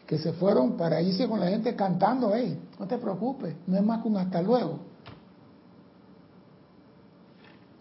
[0.07, 3.82] que se fueron para irse con la gente cantando, hey, no te preocupes, no es
[3.82, 4.78] más que un hasta luego.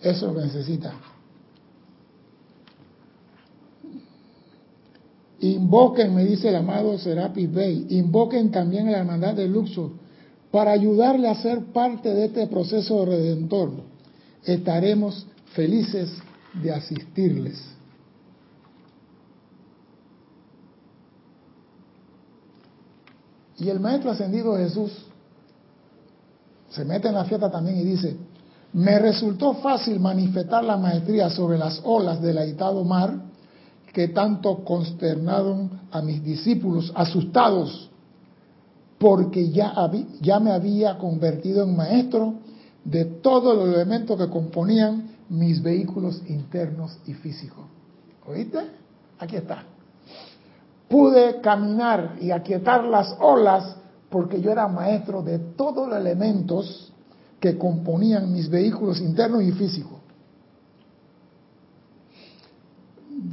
[0.02, 0.94] Eso lo necesita.
[5.40, 9.92] Invoquen, me dice el amado Serapis Bey, invoquen también a la hermandad de Luxor
[10.50, 13.72] para ayudarle a ser parte de este proceso redentor.
[14.44, 16.12] Estaremos felices
[16.64, 17.75] de asistirles.
[23.58, 24.92] Y el Maestro Ascendido Jesús
[26.70, 28.18] se mete en la fiesta también y dice,
[28.74, 33.14] me resultó fácil manifestar la maestría sobre las olas del agitado mar
[33.94, 37.90] que tanto consternaron a mis discípulos asustados
[38.98, 39.74] porque ya,
[40.20, 42.34] ya me había convertido en maestro
[42.84, 47.66] de todos los elementos que componían mis vehículos internos y físicos.
[48.28, 48.60] ¿Oíste?
[49.20, 49.64] Aquí está
[50.88, 53.76] pude caminar y aquietar las olas
[54.10, 56.94] porque yo era maestro de todos los elementos
[57.40, 60.00] que componían mis vehículos internos y físicos.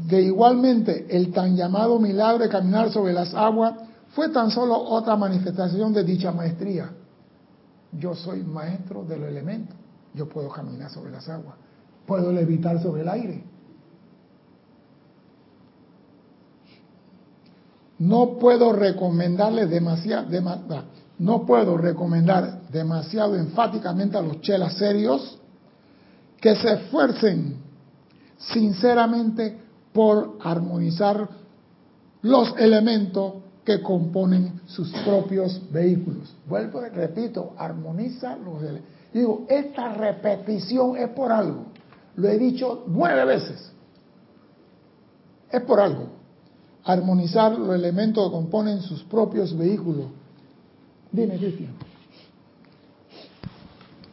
[0.09, 3.75] De igualmente, el tan llamado milagro de caminar sobre las aguas
[4.15, 6.91] fue tan solo otra manifestación de dicha maestría.
[7.93, 9.77] Yo soy maestro de los elementos.
[10.15, 11.57] Yo puedo caminar sobre las aguas.
[12.07, 13.45] Puedo levitar sobre el aire.
[18.03, 20.27] No puedo recomendarle demasiado,
[21.21, 25.39] no puedo recomendar demasiado enfáticamente a los chelas serios
[26.41, 27.59] que se esfuercen
[28.39, 29.57] sinceramente
[29.93, 31.29] por armonizar
[32.23, 33.35] los elementos
[33.65, 36.35] que componen sus propios vehículos.
[36.49, 38.91] Vuelvo, repito, armoniza los elementos.
[39.15, 41.67] Digo, esta repetición es por algo.
[42.17, 43.71] Lo he dicho nueve veces.
[45.53, 46.22] Es por algo
[46.85, 50.07] armonizar los elementos que componen sus propios vehículos.
[51.11, 51.73] Dime, Cristian.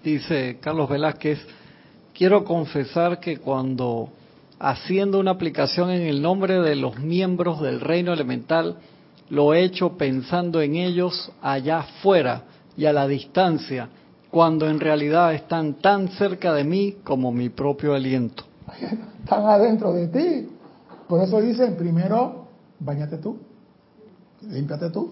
[0.04, 1.40] Dice Carlos Velázquez,
[2.14, 4.10] quiero confesar que cuando
[4.60, 8.76] haciendo una aplicación en el nombre de los miembros del reino elemental,
[9.30, 12.44] lo he hecho pensando en ellos allá afuera
[12.76, 13.90] y a la distancia,
[14.32, 18.44] cuando en realidad están tan cerca de mí como mi propio aliento.
[19.24, 20.50] Están adentro de ti.
[21.08, 22.39] Por eso dicen, primero
[22.80, 23.38] bañate tú,
[24.42, 25.12] límpiate tú,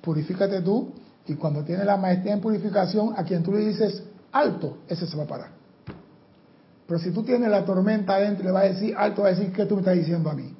[0.00, 0.92] purifícate tú,
[1.26, 5.16] y cuando tiene la maestría en purificación, a quien tú le dices alto, ese se
[5.16, 5.48] va a parar.
[6.86, 9.52] Pero si tú tienes la tormenta adentro, le va a decir alto, va a decir,
[9.52, 10.54] ¿qué tú me estás diciendo a mí?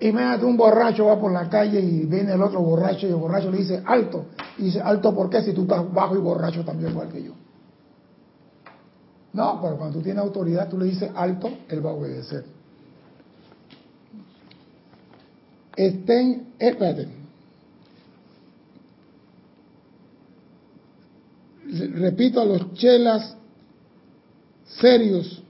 [0.00, 3.50] Imagínate un borracho va por la calle y viene el otro borracho y el borracho
[3.50, 4.26] le dice alto.
[4.56, 5.42] Y dice, alto, ¿por qué?
[5.42, 7.32] Si tú estás bajo y borracho también igual que yo.
[9.32, 12.44] No, pero cuando tú tienes autoridad, tú le dices alto, él va a obedecer.
[15.78, 17.06] Estén, espérate,
[21.94, 23.36] repito a los chelas
[24.80, 25.42] serios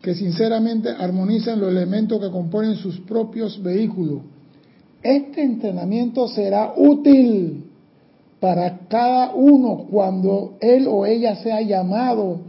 [0.00, 4.22] que sinceramente armonizan los elementos que componen sus propios vehículos.
[5.02, 7.64] Este entrenamiento será útil
[8.40, 12.40] para cada uno cuando él o ella sea llamado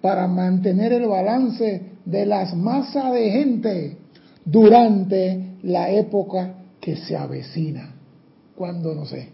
[0.00, 3.96] para mantener el balance de las masas de gente
[4.44, 7.94] durante la época que se avecina.
[8.56, 9.30] Cuando no sé.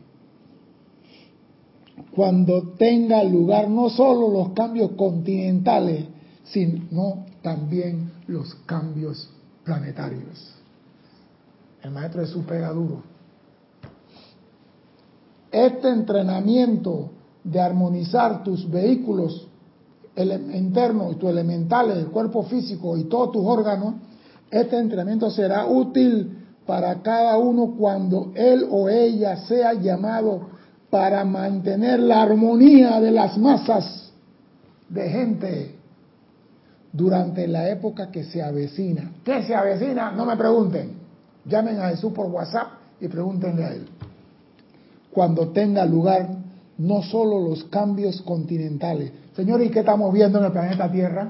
[2.15, 6.07] Cuando tenga lugar no solo los cambios continentales,
[6.45, 9.31] sino también los cambios
[9.65, 10.55] planetarios.
[11.83, 13.03] El maestro es su pega duro.
[15.51, 17.11] Este entrenamiento
[17.45, 19.47] de armonizar tus vehículos
[20.17, 23.95] internos y tus elementales, el cuerpo físico y todos tus órganos,
[24.61, 30.49] este entrenamiento será útil para cada uno cuando él o ella sea llamado
[30.91, 34.13] para mantener la armonía de las masas
[34.89, 35.75] de gente
[36.93, 39.11] durante la época que se avecina.
[39.25, 40.13] ¿Qué se avecina?
[40.13, 40.93] No me pregunten.
[41.47, 42.69] Llamen a Jesús por WhatsApp
[43.01, 43.89] y pregúntenle a él.
[45.11, 46.29] Cuando tenga lugar
[46.79, 49.11] no solo los cambios continentales.
[49.35, 51.29] Señores, ¿y qué estamos viendo en el planeta Tierra?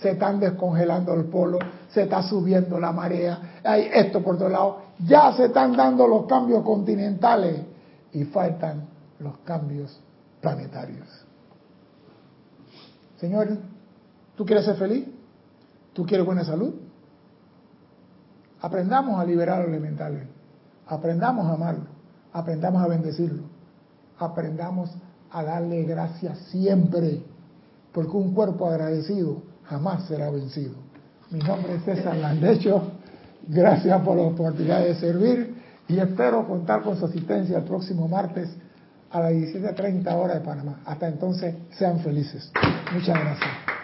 [0.00, 1.58] Se están descongelando el polo,
[1.90, 4.76] se está subiendo la marea, hay esto por todos lados.
[5.06, 7.60] Ya se están dando los cambios continentales
[8.12, 8.88] y faltan
[9.18, 10.00] los cambios
[10.40, 11.06] planetarios.
[13.18, 13.48] Señor,
[14.36, 15.06] ¿tú quieres ser feliz?
[15.92, 16.74] ¿Tú quieres buena salud?
[18.60, 20.22] Aprendamos a liberar los elementales,
[20.86, 21.86] aprendamos a amarlo,
[22.32, 23.42] aprendamos a bendecirlo,
[24.18, 24.90] aprendamos
[25.32, 27.24] a darle gracias siempre,
[27.92, 30.74] porque un cuerpo agradecido jamás será vencido.
[31.30, 32.92] Mi nombre es César Landecho,
[33.48, 35.54] gracias por la oportunidad de servir
[35.88, 38.48] y espero contar con su asistencia el próximo martes
[39.10, 40.80] a las 17.30 horas de Panamá.
[40.84, 42.50] Hasta entonces, sean felices.
[42.92, 43.81] Muchas gracias.